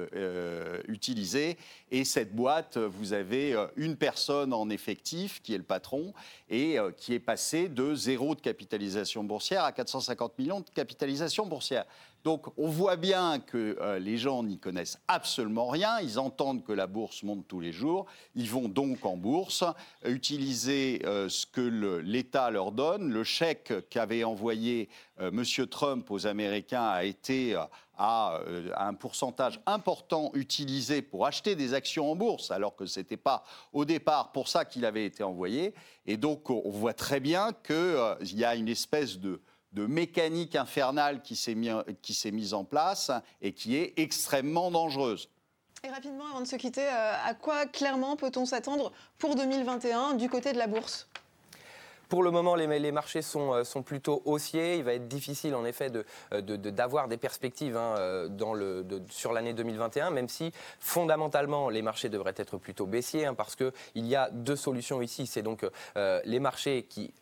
utilisait. 0.88 1.56
Et 1.92 2.04
cette 2.04 2.34
boîte, 2.34 2.76
vous 2.76 3.12
avez 3.12 3.54
une 3.76 3.96
personne 3.96 4.52
en 4.52 4.68
effectif, 4.68 5.40
qui 5.42 5.54
est 5.54 5.58
le 5.58 5.62
patron, 5.62 6.12
et 6.50 6.78
qui 6.96 7.14
est 7.14 7.20
passé 7.20 7.68
de 7.68 7.94
zéro 7.94 8.34
de 8.34 8.40
capitalisation 8.40 9.22
boursière 9.22 9.62
à 9.64 9.72
450 9.72 10.38
millions 10.38 10.60
de 10.60 10.70
capitalisation 10.70 11.46
boursière. 11.46 11.84
Donc 12.26 12.48
on 12.56 12.66
voit 12.66 12.96
bien 12.96 13.38
que 13.38 13.78
euh, 13.80 14.00
les 14.00 14.18
gens 14.18 14.42
n'y 14.42 14.58
connaissent 14.58 14.98
absolument 15.06 15.68
rien, 15.68 16.00
ils 16.00 16.18
entendent 16.18 16.64
que 16.64 16.72
la 16.72 16.88
bourse 16.88 17.22
monte 17.22 17.46
tous 17.46 17.60
les 17.60 17.70
jours, 17.70 18.06
ils 18.34 18.50
vont 18.50 18.68
donc 18.68 19.06
en 19.06 19.16
bourse, 19.16 19.62
utiliser 20.04 21.02
euh, 21.04 21.28
ce 21.28 21.46
que 21.46 21.60
l'État 22.00 22.50
leur 22.50 22.72
donne. 22.72 23.12
Le 23.12 23.22
chèque 23.22 23.72
qu'avait 23.90 24.24
envoyé 24.24 24.88
euh, 25.20 25.30
M. 25.30 25.68
Trump 25.68 26.10
aux 26.10 26.26
Américains 26.26 26.88
a 26.88 27.04
été 27.04 27.56
à, 27.96 28.40
un 28.76 28.94
pourcentage 28.94 29.60
important 29.64 30.32
utilisé 30.34 31.02
pour 31.02 31.26
acheter 31.26 31.54
des 31.54 31.74
actions 31.74 32.10
en 32.10 32.16
bourse, 32.16 32.50
alors 32.50 32.74
que 32.74 32.86
ce 32.86 32.98
n'était 32.98 33.16
pas 33.16 33.44
au 33.72 33.84
départ 33.84 34.32
pour 34.32 34.48
ça 34.48 34.64
qu'il 34.64 34.84
avait 34.84 35.06
été 35.06 35.22
envoyé. 35.22 35.74
Et 36.06 36.16
donc 36.16 36.50
on 36.50 36.70
voit 36.70 36.92
très 36.92 37.20
bien 37.20 37.52
qu'il 37.52 38.36
y 38.36 38.44
a 38.44 38.56
une 38.56 38.68
espèce 38.68 39.20
de 39.20 39.40
de 39.76 39.86
mécanique 39.86 40.56
infernale 40.56 41.20
qui 41.20 41.36
s'est 41.36 42.30
mise 42.32 42.54
en 42.54 42.64
place 42.64 43.12
et 43.42 43.52
qui 43.52 43.76
est 43.76 43.92
extrêmement 43.98 44.70
dangereuse. 44.70 45.28
Et 45.84 45.90
rapidement, 45.90 46.24
avant 46.30 46.40
de 46.40 46.46
se 46.46 46.56
quitter, 46.56 46.82
euh, 46.82 47.12
à 47.24 47.34
quoi 47.34 47.66
clairement 47.66 48.16
peut-on 48.16 48.46
s'attendre 48.46 48.90
pour 49.18 49.36
2021 49.36 50.14
du 50.14 50.28
côté 50.28 50.52
de 50.52 50.58
la 50.58 50.66
bourse? 50.66 51.08
Pour 52.08 52.22
le 52.22 52.30
moment, 52.30 52.54
les, 52.54 52.92
marchés 52.92 53.20
euh, 53.36 53.64
sont, 53.64 53.82
plutôt 53.82 54.22
haussiers. 54.24 54.78
Il 54.78 54.84
va 54.84 54.94
être 54.94 55.08
difficile, 55.08 55.54
en 55.54 55.64
effet, 55.64 55.92
euh, 56.32 56.40
d'avoir 56.40 57.08
des 57.08 57.18
perspectives 57.18 57.76
hein, 57.76 57.94
sur 59.10 59.32
l'année 59.32 59.52
2021, 59.52 60.10
même 60.10 60.28
si 60.28 60.52
fondamentalement, 60.80 61.68
les 61.68 61.82
marchés 61.82 62.08
devraient 62.08 62.34
être 62.36 62.58
plutôt 62.58 62.86
baissiers, 62.86 63.26
hein, 63.26 63.34
parce 63.34 63.56
qu'il 63.56 63.72
y 63.94 64.16
a 64.16 64.30
deux 64.30 64.56
solutions 64.56 65.02
ici. 65.02 65.26
C'est 65.26 65.42
donc 65.42 65.66
les 65.96 66.40
marchés 66.40 66.84
qui 66.88 67.12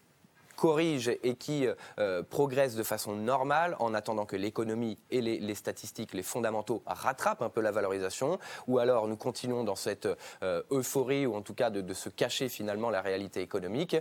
corrige 0.56 1.08
et 1.22 1.34
qui 1.34 1.66
euh, 1.66 1.74
euh, 1.98 2.22
progresse 2.22 2.74
de 2.74 2.82
façon 2.82 3.14
normale 3.14 3.76
en 3.78 3.94
attendant 3.94 4.26
que 4.26 4.36
l'économie 4.36 4.98
et 5.10 5.20
les, 5.20 5.54
statistiques, 5.54 6.14
les 6.14 6.22
fondamentaux 6.22 6.82
rattrapent 6.86 7.42
un 7.42 7.48
peu 7.48 7.60
la 7.60 7.70
valorisation, 7.70 8.38
ou 8.66 8.78
alors 8.78 9.08
nous 9.08 9.16
continuons 9.16 9.64
dans 9.64 9.76
cette 9.76 10.08
euh, 10.42 10.62
euphorie 10.70 11.26
ou 11.26 11.34
en 11.34 11.42
tout 11.42 11.54
cas 11.54 11.70
de, 11.70 11.94
se 11.94 12.08
cacher 12.08 12.48
finalement 12.48 12.90
la 12.90 13.00
réalité 13.00 13.40
économique. 13.40 13.96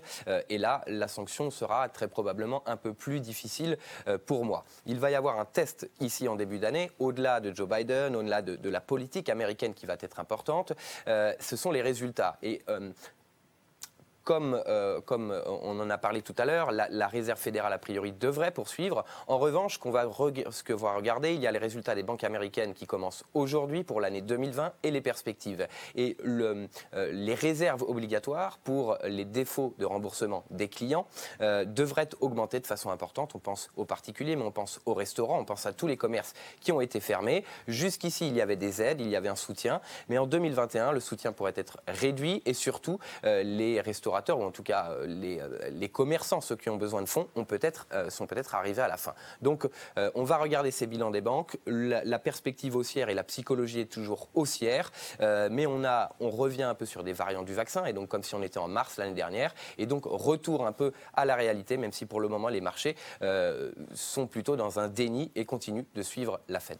et 0.49 0.57
là, 0.57 0.83
la 0.87 1.07
sanction 1.07 1.51
sera 1.51 1.87
très 1.89 2.07
probablement 2.07 2.63
un 2.65 2.75
peu 2.75 2.93
plus 2.93 3.19
difficile 3.19 3.77
pour 4.25 4.45
moi. 4.45 4.65
Il 4.87 4.99
va 4.99 5.11
y 5.11 5.15
avoir 5.15 5.39
un 5.39 5.45
test 5.45 5.87
ici 5.99 6.27
en 6.27 6.35
début 6.35 6.57
d'année, 6.57 6.89
au-delà 6.97 7.39
de 7.39 7.53
Joe 7.53 7.69
Biden, 7.69 8.15
au-delà 8.15 8.41
de, 8.41 8.55
de, 8.55 8.69
la 8.69 8.81
politique 8.81 9.29
américaine 9.29 9.75
qui 9.75 9.85
va 9.85 9.93
être 9.99 10.19
importante, 10.19 10.73
ce 11.05 11.55
sont 11.55 11.71
les 11.71 11.83
résultats. 11.83 12.37
Et 12.41 12.63
comme, 14.23 14.61
euh, 14.67 15.01
comme 15.01 15.33
on 15.45 15.79
en 15.79 15.89
a 15.89 15.97
parlé 15.97 16.21
tout 16.21 16.35
à 16.37 16.45
l'heure, 16.45 16.71
la, 16.71 17.07
réserve 17.07 17.39
fédérale 17.39 17.73
a 17.73 17.77
priori 17.77 18.13
devrait 18.13 18.51
poursuivre. 18.51 19.03
En 19.27 19.37
revanche, 19.37 19.73
ce 19.75 20.63
que 20.63 20.73
va 20.73 20.93
regarder, 20.95 21.33
il 21.33 21.41
y 21.41 21.47
a 21.47 21.51
les 21.51 21.59
résultats 21.59 21.95
des 21.95 22.03
banques 22.03 22.23
américaines 22.23 22.73
qui 22.73 22.87
commencent 22.87 23.23
aujourd'hui 23.33 23.83
pour 23.83 23.99
l'année 23.99 24.21
2020 24.21 24.73
et 24.83 24.91
les 24.91 25.01
perspectives. 25.01 25.67
Et 25.95 26.17
euh, 26.25 26.67
les 26.93 27.33
réserves 27.33 27.83
obligatoires 27.83 28.57
pour 28.63 28.97
les 29.03 29.25
défauts 29.25 29.75
de 29.77 29.85
remboursement 29.85 30.45
des 30.49 30.69
clients 30.69 31.05
euh, 31.41 31.65
devraient 31.65 32.09
augmenter 32.21 32.59
de 32.59 32.67
façon 32.67 32.89
importante. 32.89 33.35
On 33.35 33.39
pense 33.39 33.69
aux 33.75 33.85
particuliers, 33.85 34.35
mais 34.35 34.43
on 34.43 34.51
pense 34.51 34.79
aux 34.85 34.93
restaurants, 34.93 35.39
on 35.39 35.45
pense 35.45 35.65
à 35.65 35.73
tous 35.73 35.87
les 35.87 35.97
commerces 35.97 36.33
qui 36.61 36.71
ont 36.71 36.81
été 36.81 36.99
fermés. 36.99 37.43
Jusqu'ici, 37.67 38.27
il 38.27 38.35
y 38.35 38.41
avait 38.41 38.55
des 38.55 38.81
aides, 38.81 39.01
il 39.01 39.09
y 39.09 39.15
avait 39.15 39.29
un 39.29 39.35
soutien, 39.35 39.81
mais 40.07 40.17
en 40.17 40.27
2021, 40.27 40.93
le 40.93 40.99
soutien 40.99 41.33
pourrait 41.33 41.53
être 41.55 41.79
réduit 41.87 42.41
et 42.45 42.53
surtout 42.53 42.99
les 43.23 43.81
restaurants 43.81 44.12
ou 44.29 44.43
en 44.43 44.51
tout 44.51 44.63
cas 44.63 44.91
euh, 44.91 45.07
euh, 45.07 45.69
les, 45.71 45.89
commerçants, 45.89 46.41
ceux 46.41 46.55
qui 46.55 46.69
ont 46.69 46.77
besoin 46.77 47.01
de 47.01 47.07
fonds, 47.07 47.27
ont 47.35 47.45
peut-être, 47.45 47.87
euh, 47.93 48.09
sont 48.09 48.27
peut-être 48.27 48.55
arrivés 48.55 48.81
à 48.81 48.87
la 48.87 48.97
fin. 48.97 49.13
Donc 49.41 49.67
on 50.15 50.23
va 50.23 50.37
regarder 50.37 50.71
ces 50.71 50.87
bilans 50.87 51.11
des 51.11 51.21
banques. 51.21 51.57
La, 51.65 52.19
perspective 52.19 52.75
haussière 52.75 53.09
et 53.09 53.13
la 53.13 53.23
psychologie 53.23 53.81
est 53.81 53.91
toujours 53.91 54.29
haussière, 54.33 54.91
mais 55.19 55.65
on, 55.65 55.83
on 56.19 56.29
revient 56.29 56.63
un 56.63 56.75
peu 56.75 56.85
sur 56.85 57.03
des 57.03 57.13
variantes 57.13 57.45
du 57.45 57.53
vaccin, 57.53 57.85
et 57.85 57.93
donc 57.93 58.07
comme 58.07 58.23
si 58.23 58.33
on 58.35 58.41
était 58.41 58.59
en 58.59 58.67
mars 58.67 58.97
l'année 58.97 59.13
dernière, 59.13 59.53
et 59.77 59.85
donc 59.85 60.05
retour 60.05 60.65
un 60.65 60.71
peu 60.71 60.93
à 61.13 61.25
la 61.25 61.35
réalité, 61.35 61.77
même 61.77 61.91
si 61.91 62.05
pour 62.05 62.21
le 62.21 62.29
moment 62.29 62.47
les 62.47 62.61
marchés 62.61 62.95
sont 63.93 64.27
plutôt 64.27 64.55
dans 64.55 64.79
un 64.79 64.87
déni 64.87 65.31
et 65.35 65.45
continuent 65.45 65.85
de 65.93 66.01
suivre 66.01 66.39
la 66.47 66.59
Fed. 66.59 66.79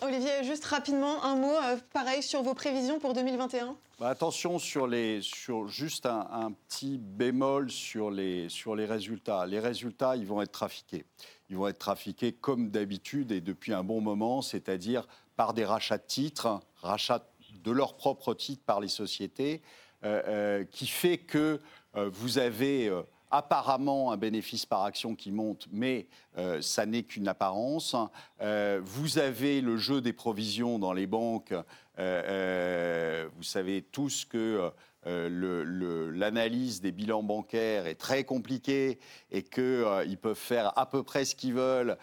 Olivier, 0.00 0.42
juste 0.42 0.64
rapidement, 0.64 1.22
un 1.22 1.36
mot, 1.36 1.52
euh, 1.52 1.76
pareil, 1.92 2.22
sur 2.22 2.42
vos 2.42 2.54
prévisions 2.54 2.98
pour 2.98 3.12
2021 3.12 3.76
bah, 4.00 4.08
Attention 4.08 4.58
sur 4.58 4.86
les, 4.86 5.20
sur 5.20 5.68
juste 5.68 6.06
un, 6.06 6.52
petit 6.68 6.98
bémol 6.98 7.70
sur 7.70 8.10
les, 8.10 8.48
sur 8.48 8.74
les 8.74 8.86
résultats. 8.86 9.46
Les 9.46 9.60
résultats, 9.60 10.16
ils 10.16 10.26
vont 10.26 10.40
être 10.40 10.52
trafiqués. 10.52 11.04
Ils 11.50 11.56
vont 11.56 11.68
être 11.68 11.78
trafiqués 11.78 12.32
comme 12.32 12.70
d'habitude 12.70 13.32
et 13.32 13.40
depuis 13.40 13.72
un 13.74 13.84
bon 13.84 14.00
moment, 14.00 14.40
c'est-à-dire 14.40 15.06
par 15.36 15.52
des 15.52 15.64
rachats 15.64 15.98
de 15.98 16.06
titres, 16.06 16.60
rachats 16.80 17.24
de 17.62 17.70
leurs 17.70 17.96
propres 17.96 18.34
titres 18.34 18.62
par 18.64 18.80
les 18.80 18.88
sociétés, 18.88 19.60
euh, 20.04 20.22
euh, 20.26 20.64
qui 20.64 20.86
fait 20.86 21.18
que 21.18 21.60
vous 21.94 22.38
avez 22.38 22.90
apparemment 23.32 24.12
un 24.12 24.16
bénéfice 24.16 24.66
par 24.66 24.84
action 24.84 25.16
qui 25.16 25.32
monte, 25.32 25.66
mais 25.72 26.06
euh, 26.36 26.60
ça 26.60 26.86
n'est 26.86 27.02
qu'une 27.02 27.26
apparence. 27.26 27.96
Euh, 28.42 28.80
vous 28.84 29.18
avez 29.18 29.60
le 29.60 29.76
jeu 29.78 30.00
des 30.00 30.12
provisions 30.12 30.78
dans 30.78 30.92
les 30.92 31.06
banques. 31.06 31.54
Euh, 31.98 33.28
vous 33.34 33.42
savez 33.42 33.82
tous 33.82 34.24
que 34.26 34.70
l'analyse 35.04 36.80
des 36.80 36.92
bilans 36.92 37.24
bancaires 37.24 37.86
est 37.86 37.96
très 37.96 38.22
compliquée 38.22 39.00
et 39.32 39.42
qu'ils 39.42 40.18
peuvent 40.20 40.36
faire 40.36 40.78
à 40.78 40.86
peu 40.86 41.02
près 41.02 41.24
ce 41.24 41.34
qu'ils 41.34 41.54
veulent 41.54 41.96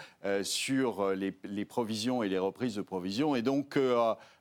sur 0.44 1.12
les, 1.12 1.34
les, 1.46 1.66
provisions 1.66 2.24
et 2.24 2.30
les 2.30 2.40
reprises 2.40 2.76
de 2.76 2.82
provisions. 2.82 3.36
Et 3.36 3.42
donc, 3.42 3.80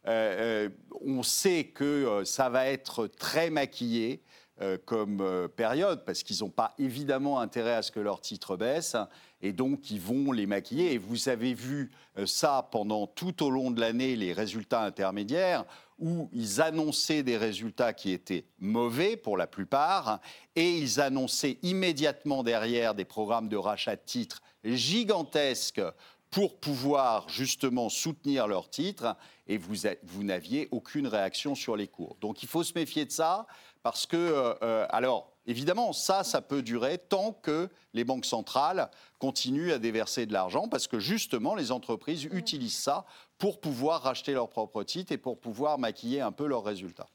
on 0.06 1.22
sait 1.22 1.64
que 1.64 2.22
ça 2.24 2.48
va 2.48 2.66
être 2.66 3.06
très 3.06 3.50
maquillé. 3.50 4.22
Euh, 4.60 4.76
comme 4.84 5.20
euh, 5.20 5.46
période, 5.46 6.04
parce 6.04 6.24
qu'ils 6.24 6.40
n'ont 6.40 6.50
pas 6.50 6.74
évidemment 6.80 7.38
intérêt 7.38 7.74
à 7.74 7.82
ce 7.82 7.92
que 7.92 8.00
leur 8.00 8.20
titre 8.20 8.56
baisse, 8.56 8.96
et 9.40 9.52
donc 9.52 9.92
ils 9.92 10.00
vont 10.00 10.32
les 10.32 10.46
maquiller. 10.46 10.94
Et 10.94 10.98
vous 10.98 11.28
avez 11.28 11.54
vu 11.54 11.92
euh, 12.18 12.26
ça 12.26 12.68
pendant 12.72 13.06
tout 13.06 13.44
au 13.44 13.50
long 13.50 13.70
de 13.70 13.80
l'année, 13.80 14.16
les 14.16 14.32
résultats 14.32 14.82
intermédiaires, 14.82 15.64
où 16.00 16.28
ils 16.32 16.60
annonçaient 16.60 17.22
des 17.22 17.36
résultats 17.36 17.92
qui 17.92 18.10
étaient 18.10 18.46
mauvais 18.58 19.16
pour 19.16 19.36
la 19.36 19.46
plupart, 19.46 20.20
et 20.56 20.76
ils 20.76 21.00
annonçaient 21.00 21.58
immédiatement 21.62 22.42
derrière 22.42 22.96
des 22.96 23.04
programmes 23.04 23.48
de 23.48 23.56
rachat 23.56 23.94
de 23.94 24.02
titres 24.04 24.42
gigantesques 24.64 25.82
pour 26.30 26.58
pouvoir 26.58 27.28
justement 27.28 27.88
soutenir 27.88 28.48
leurs 28.48 28.70
titres, 28.70 29.16
et 29.46 29.56
vous 29.56 30.24
n'aviez 30.24 30.68
aucune 30.72 31.06
réaction 31.06 31.54
sur 31.54 31.76
les 31.76 31.86
cours. 31.88 32.16
Donc 32.20 32.42
il 32.42 32.48
faut 32.48 32.64
se 32.64 32.74
méfier 32.74 33.04
de 33.04 33.12
ça. 33.12 33.46
Parce 33.88 34.04
que, 34.04 34.54
euh, 34.62 34.86
alors, 34.90 35.32
évidemment, 35.46 35.94
ça, 35.94 36.22
ça 36.22 36.42
peut 36.42 36.60
durer 36.60 36.98
tant 36.98 37.32
que 37.32 37.70
les 37.94 38.04
banques 38.04 38.26
centrales 38.26 38.90
continuent 39.18 39.72
à 39.72 39.78
déverser 39.78 40.26
de 40.26 40.34
l'argent, 40.34 40.68
parce 40.68 40.86
que 40.86 40.98
justement, 40.98 41.54
les 41.54 41.72
entreprises 41.72 42.24
utilisent 42.24 42.76
ça 42.76 43.06
pour 43.38 43.62
pouvoir 43.62 44.02
racheter 44.02 44.34
leurs 44.34 44.50
propres 44.50 44.82
titres 44.82 45.10
et 45.10 45.16
pour 45.16 45.40
pouvoir 45.40 45.78
maquiller 45.78 46.20
un 46.20 46.32
peu 46.32 46.46
leurs 46.46 46.64
résultats. 46.64 47.06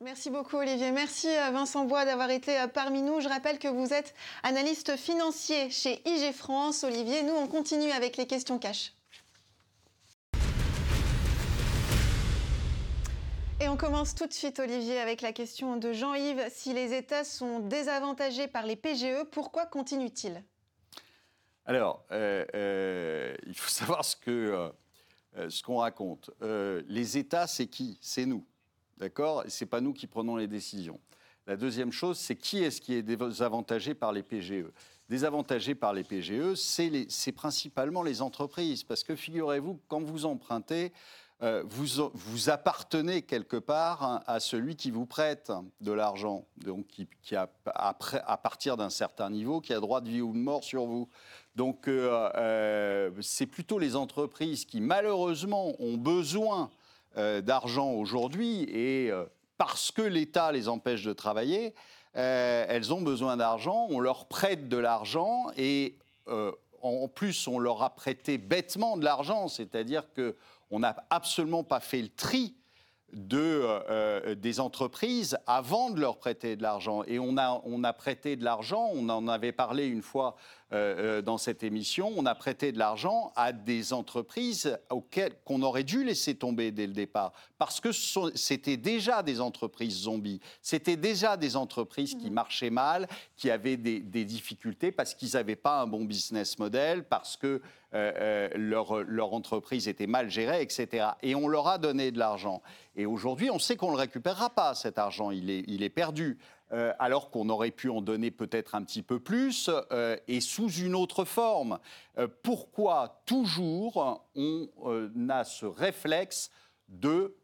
Merci 0.00 0.30
beaucoup 0.30 0.56
Olivier. 0.56 0.90
Merci 0.90 1.28
Vincent 1.52 1.84
Bois 1.84 2.04
d'avoir 2.04 2.30
été 2.30 2.58
euh, 2.58 2.66
parmi 2.66 3.02
nous. 3.02 3.20
Je 3.20 3.28
rappelle 3.28 3.60
que 3.60 3.68
vous 3.68 3.94
êtes 3.94 4.12
analyste 4.42 4.96
financier 4.96 5.70
chez 5.70 6.02
IG 6.08 6.32
France. 6.32 6.82
Olivier, 6.82 7.22
nous 7.22 7.34
on 7.34 7.46
continue 7.46 7.92
avec 7.92 8.16
les 8.16 8.26
questions 8.26 8.58
cash. 8.58 8.95
Et 13.58 13.68
on 13.68 13.78
commence 13.78 14.14
tout 14.14 14.26
de 14.26 14.34
suite, 14.34 14.58
Olivier, 14.58 14.98
avec 15.00 15.22
la 15.22 15.32
question 15.32 15.78
de 15.78 15.94
Jean-Yves. 15.94 16.44
Si 16.50 16.74
les 16.74 16.92
États 16.92 17.24
sont 17.24 17.60
désavantagés 17.60 18.48
par 18.48 18.66
les 18.66 18.76
PGE, 18.76 19.24
pourquoi 19.32 19.64
continuent-ils? 19.64 20.44
Alors, 21.64 22.04
euh, 22.12 22.44
euh, 22.54 23.34
il 23.46 23.54
faut 23.56 23.70
savoir 23.70 24.04
ce 24.04 24.14
que 24.14 24.70
euh, 25.38 25.48
qu'on 25.64 25.78
raconte. 25.78 26.30
les 26.42 27.16
États, 27.16 27.46
c'est 27.46 27.66
qui? 27.66 27.98
C'est 28.02 28.26
nous, 28.26 28.44
d'accord? 28.98 29.42
C'est 29.48 29.66
pas 29.66 29.80
nous 29.80 29.94
qui 29.94 30.06
prenons 30.06 30.36
les 30.36 30.48
décisions. 30.48 31.00
La 31.46 31.56
deuxième 31.56 31.92
chose, 31.92 32.18
c'est 32.18 32.36
qui 32.36 32.62
est-ce 32.62 32.82
qui 32.82 32.92
est 32.92 33.02
désavantagé 33.02 33.94
par 33.94 34.12
les 34.12 34.22
PGE 34.22 34.66
Désavantagé 35.08 35.76
par 35.76 35.92
les 35.92 36.02
PGE, 36.02 36.54
c'est 36.54 37.32
principalement 37.32 38.02
les 38.02 38.20
entreprises. 38.22 38.82
Parce 38.82 39.04
que 39.04 39.14
figurez-vous, 39.14 39.78
quand 39.86 40.02
vous 40.02 40.26
empruntez, 40.26 40.92
euh, 41.42 41.62
vous, 41.66 42.48
appartenez 42.48 43.20
quelque 43.20 43.58
part 43.58 44.22
à 44.26 44.40
celui 44.40 44.74
qui 44.74 44.90
vous 44.90 45.04
prête 45.04 45.52
de 45.82 45.92
l'argent, 45.92 46.46
donc 46.56 46.86
qui, 46.86 47.36
a, 47.36 47.50
à, 47.66 48.36
partir 48.38 48.78
d'un 48.78 48.88
certain 48.88 49.28
niveau, 49.28 49.60
qui 49.60 49.74
a 49.74 49.80
droit 49.80 50.00
de 50.00 50.08
vie 50.08 50.22
ou 50.22 50.32
de 50.32 50.38
mort 50.38 50.64
sur 50.64 50.86
vous. 50.86 51.10
Donc 51.54 51.88
euh, 51.88 52.30
euh, 52.36 53.10
c'est 53.20 53.46
plutôt 53.46 53.78
les 53.78 53.96
entreprises 53.96 54.64
qui 54.64 54.80
malheureusement 54.80 55.74
ont 55.78 55.96
besoin 55.96 56.70
d'argent 57.42 57.92
aujourd'hui 57.92 58.64
et 58.64 59.10
parce 59.56 59.90
que 59.90 60.02
l'État 60.02 60.52
les 60.52 60.68
empêche 60.68 61.02
de 61.02 61.14
travailler, 61.14 61.72
elles 62.12 62.92
ont 62.92 63.00
besoin 63.00 63.38
d'argent, 63.38 63.86
on 63.88 64.00
leur 64.00 64.26
prête 64.26 64.68
de 64.68 64.76
l'argent 64.76 65.46
et 65.56 65.96
en 66.86 67.08
plus 67.08 67.46
on 67.48 67.58
leur 67.58 67.82
a 67.82 67.94
prêté 67.94 68.38
bêtement 68.38 68.96
de 68.96 69.04
l'argent, 69.04 69.48
c'est-à-dire 69.48 70.12
que 70.12 70.36
on 70.70 70.80
n'a 70.80 70.96
absolument 71.10 71.64
pas 71.64 71.80
fait 71.80 72.02
le 72.02 72.08
tri 72.08 72.56
de, 73.12 73.38
euh, 73.38 73.80
euh, 73.88 74.34
des 74.34 74.60
entreprises 74.60 75.38
avant 75.46 75.90
de 75.90 76.00
leur 76.00 76.18
prêter 76.18 76.56
de 76.56 76.62
l'argent. 76.62 77.02
Et 77.04 77.18
on 77.18 77.38
a, 77.38 77.62
on 77.64 77.84
a 77.84 77.92
prêté 77.92 78.36
de 78.36 78.44
l'argent, 78.44 78.90
on 78.92 79.08
en 79.08 79.28
avait 79.28 79.52
parlé 79.52 79.86
une 79.86 80.02
fois 80.02 80.36
euh, 80.72 81.22
dans 81.22 81.38
cette 81.38 81.62
émission, 81.62 82.12
on 82.16 82.26
a 82.26 82.34
prêté 82.34 82.72
de 82.72 82.78
l'argent 82.78 83.32
à 83.36 83.52
des 83.52 83.92
entreprises 83.92 84.76
auxquelles 84.90 85.36
qu'on 85.44 85.62
aurait 85.62 85.84
dû 85.84 86.02
laisser 86.02 86.34
tomber 86.34 86.72
dès 86.72 86.88
le 86.88 86.92
départ, 86.92 87.32
parce 87.56 87.80
que 87.80 87.92
c'était 87.92 88.76
déjà 88.76 89.22
des 89.22 89.40
entreprises 89.40 89.96
zombies, 89.96 90.40
c'était 90.60 90.96
déjà 90.96 91.36
des 91.36 91.54
entreprises 91.54 92.16
qui 92.16 92.30
mmh. 92.30 92.34
marchaient 92.34 92.70
mal, 92.70 93.06
qui 93.36 93.48
avaient 93.48 93.76
des, 93.76 94.00
des 94.00 94.24
difficultés 94.24 94.90
parce 94.90 95.14
qu'ils 95.14 95.34
n'avaient 95.34 95.54
pas 95.54 95.80
un 95.82 95.86
bon 95.86 96.04
business 96.04 96.58
model, 96.58 97.04
parce 97.04 97.36
que 97.36 97.62
euh, 97.94 98.48
leur, 98.56 99.04
leur, 99.04 99.32
entreprise 99.32 99.86
était 99.86 100.08
mal 100.08 100.28
gérée, 100.28 100.60
etc. 100.60 101.06
Et 101.22 101.34
on 101.34 101.46
leur 101.46 101.68
a 101.68 101.78
donné 101.78 102.10
de 102.10 102.18
l'argent. 102.18 102.60
Et 102.96 103.06
aujourd'hui, 103.06 103.50
on 103.50 103.58
sait 103.58 103.76
qu'on 103.76 103.88
ne 103.88 103.92
le 103.92 103.98
récupérera 103.98 104.50
pas, 104.50 104.74
cet 104.74 104.98
argent, 104.98 105.30
il 105.30 105.50
est, 105.50 105.64
il 105.68 105.82
est 105.82 105.90
perdu. 105.90 106.38
Euh, 106.72 106.92
alors 106.98 107.30
qu'on 107.30 107.48
aurait 107.48 107.70
pu 107.70 107.90
en 107.90 108.00
donner 108.00 108.32
peut-être 108.32 108.74
un 108.74 108.82
petit 108.82 109.02
peu 109.02 109.20
plus 109.20 109.70
et 110.26 110.40
sous 110.40 110.68
une 110.68 110.96
autre 110.96 111.24
forme. 111.24 111.78
pourquoi 112.42 113.22
toujours 113.24 114.24
on 114.34 114.68
a 115.28 115.44
ce 115.44 115.64
réflexe 115.66 116.50
de 116.88 117.36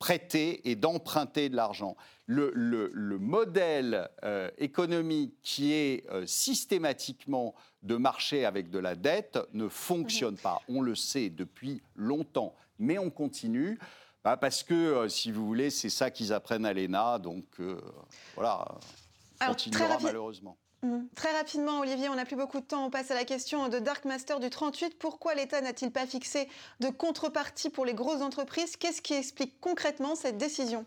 prêter 0.00 0.68
et 0.68 0.74
d'emprunter 0.74 1.48
de 1.48 1.54
l'argent? 1.54 1.96
Le, 2.26 3.18
modèle 3.18 4.08
euh, 4.24 4.50
économique 4.58 5.34
qui 5.42 5.72
est 5.72 6.08
euh, 6.10 6.24
systématiquement 6.26 7.54
de 7.82 7.96
marcher 7.96 8.44
avec 8.44 8.70
de 8.70 8.78
la 8.78 8.94
dette 8.94 9.38
ne 9.52 9.68
fonctionne 9.68 10.36
pas. 10.36 10.60
On 10.68 10.80
le 10.80 10.94
sait 10.94 11.30
depuis 11.30 11.82
longtemps, 11.94 12.54
mais 12.78 12.98
on 12.98 13.10
continue. 13.10 13.78
Bah, 14.24 14.36
parce 14.36 14.62
que, 14.62 14.74
euh, 14.74 15.08
si 15.08 15.32
vous 15.32 15.46
voulez, 15.46 15.70
c'est 15.70 15.90
ça 15.90 16.10
qu'ils 16.10 16.32
apprennent 16.32 16.66
à 16.66 16.72
l'ENA, 16.72 17.18
donc 17.18 17.44
voilà, 18.34 18.64
on 19.40 19.46
continuera 19.46 19.98
malheureusement. 20.00 20.56
Mhm. 20.82 21.08
Très 21.14 21.32
rapidement, 21.32 21.80
Olivier, 21.80 22.08
on 22.08 22.16
n'a 22.16 22.24
plus 22.24 22.36
beaucoup 22.36 22.60
de 22.60 22.64
temps. 22.64 22.86
On 22.86 22.90
passe 22.90 23.10
à 23.12 23.14
la 23.14 23.24
question 23.24 23.68
de 23.68 23.78
Dark 23.78 24.04
Master 24.04 24.40
du 24.40 24.50
38. 24.50 24.98
Pourquoi 24.98 25.34
l'État 25.34 25.60
n'a-t-il 25.60 25.92
pas 25.92 26.06
fixé 26.06 26.48
de 26.80 26.88
contrepartie 26.88 27.70
pour 27.70 27.84
les 27.84 27.94
grosses 27.94 28.20
entreprises? 28.20 28.76
Qu'est-ce 28.76 29.00
qui 29.00 29.14
explique 29.14 29.60
concrètement 29.60 30.16
cette 30.16 30.38
décision? 30.38 30.84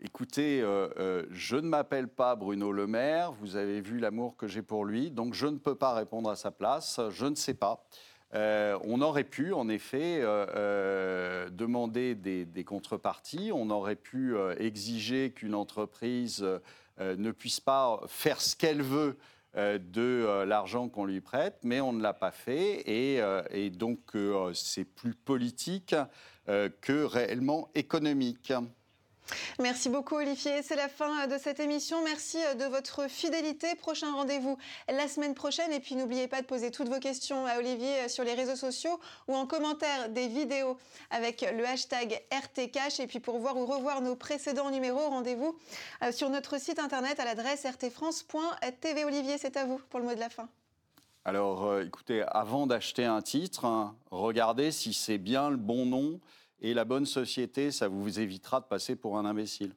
Écoutez, 0.00 0.62
euh, 0.62 0.88
euh, 0.98 1.26
je 1.30 1.56
ne 1.56 1.68
m'appelle 1.68 2.08
pas 2.08 2.36
Bruno 2.36 2.72
Le 2.72 2.86
Maire. 2.86 3.32
Vous 3.32 3.56
avez 3.56 3.82
vu 3.82 3.98
l'amour 3.98 4.36
que 4.36 4.46
j'ai 4.46 4.62
pour 4.62 4.86
lui. 4.86 5.10
Donc 5.10 5.34
je 5.34 5.46
ne 5.46 5.58
peux 5.58 5.74
pas 5.74 5.92
répondre 5.92 6.30
à 6.30 6.36
sa 6.36 6.50
place. 6.50 7.00
Je 7.10 7.26
ne 7.26 7.34
sais 7.34 7.54
pas. 7.54 7.86
Euh, 8.34 8.78
on 8.84 9.00
aurait 9.00 9.24
pu, 9.24 9.52
en 9.52 9.68
effet, 9.68 10.20
demander 11.50 12.14
des, 12.14 12.64
contreparties. 12.64 13.50
On 13.52 13.70
aurait 13.70 13.96
pu 13.96 14.34
exiger 14.58 15.30
qu'une 15.30 15.54
entreprise 15.54 16.44
euh, 17.00 17.14
ne 17.16 17.30
puisse 17.30 17.60
pas 17.60 18.00
faire 18.06 18.40
ce 18.40 18.56
qu'elle 18.56 18.80
veut 18.80 19.18
euh, 19.56 19.78
de 19.78 20.00
euh, 20.00 20.46
l'argent 20.46 20.88
qu'on 20.88 21.04
lui 21.04 21.20
prête, 21.20 21.58
mais 21.62 21.80
on 21.80 21.92
ne 21.92 22.02
l'a 22.02 22.14
pas 22.14 22.30
fait 22.30 22.82
et, 22.86 23.70
donc 23.70 24.00
c'est 24.54 24.84
plus 24.84 25.14
politique 25.14 25.94
que 26.46 27.04
réellement 27.04 27.68
économique. 27.74 28.52
Merci 29.58 29.88
beaucoup 29.88 30.16
Olivier. 30.16 30.62
C'est 30.62 30.76
la 30.76 30.88
fin 30.88 31.26
de 31.26 31.38
cette 31.38 31.60
émission. 31.60 32.02
Merci 32.04 32.38
de 32.58 32.64
votre 32.64 33.08
fidélité. 33.08 33.74
Prochain 33.74 34.12
rendez-vous 34.12 34.56
la 34.88 35.08
semaine 35.08 35.34
prochaine. 35.34 35.72
Et 35.72 35.80
puis 35.80 35.94
n'oubliez 35.96 36.28
pas 36.28 36.40
de 36.42 36.46
poser 36.46 36.70
toutes 36.70 36.88
vos 36.88 37.00
questions 37.00 37.46
à 37.46 37.58
Olivier 37.58 38.08
sur 38.08 38.24
les 38.24 38.34
réseaux 38.34 38.56
sociaux 38.56 39.00
ou 39.28 39.34
en 39.34 39.46
commentaire 39.46 40.08
des 40.10 40.28
vidéos 40.28 40.78
avec 41.10 41.46
le 41.56 41.66
hashtag 41.66 42.22
RTCash. 42.30 43.00
Et 43.00 43.06
puis 43.06 43.20
pour 43.20 43.38
voir 43.38 43.56
ou 43.56 43.66
revoir 43.66 44.00
nos 44.00 44.16
précédents 44.16 44.70
numéros, 44.70 45.08
rendez-vous 45.08 45.58
euh, 46.02 46.12
sur 46.12 46.30
notre 46.30 46.60
site 46.60 46.78
internet 46.78 47.20
à 47.20 47.24
l'adresse 47.24 47.64
rtfrance.tv. 47.64 49.04
Olivier, 49.04 49.38
c'est 49.38 49.56
à 49.56 49.64
vous 49.64 49.80
pour 49.90 50.00
le 50.00 50.06
mot 50.06 50.14
de 50.14 50.20
la 50.20 50.30
fin. 50.30 50.48
Alors 51.24 51.64
euh, 51.64 51.84
écoutez, 51.84 52.22
avant 52.28 52.66
d'acheter 52.66 53.04
un 53.04 53.20
titre, 53.20 53.64
hein, 53.64 53.96
regardez 54.10 54.70
si 54.70 54.92
c'est 54.92 55.18
bien 55.18 55.50
le 55.50 55.56
bon 55.56 55.84
nom 55.84 56.20
et 56.60 56.74
la 56.74 56.84
bonne 56.84 57.06
société, 57.06 57.70
ça 57.70 57.88
vous 57.88 58.18
évitera 58.18 58.60
de 58.60 58.66
passer 58.66 58.96
pour 58.96 59.18
un 59.18 59.24
imbécile. 59.24 59.74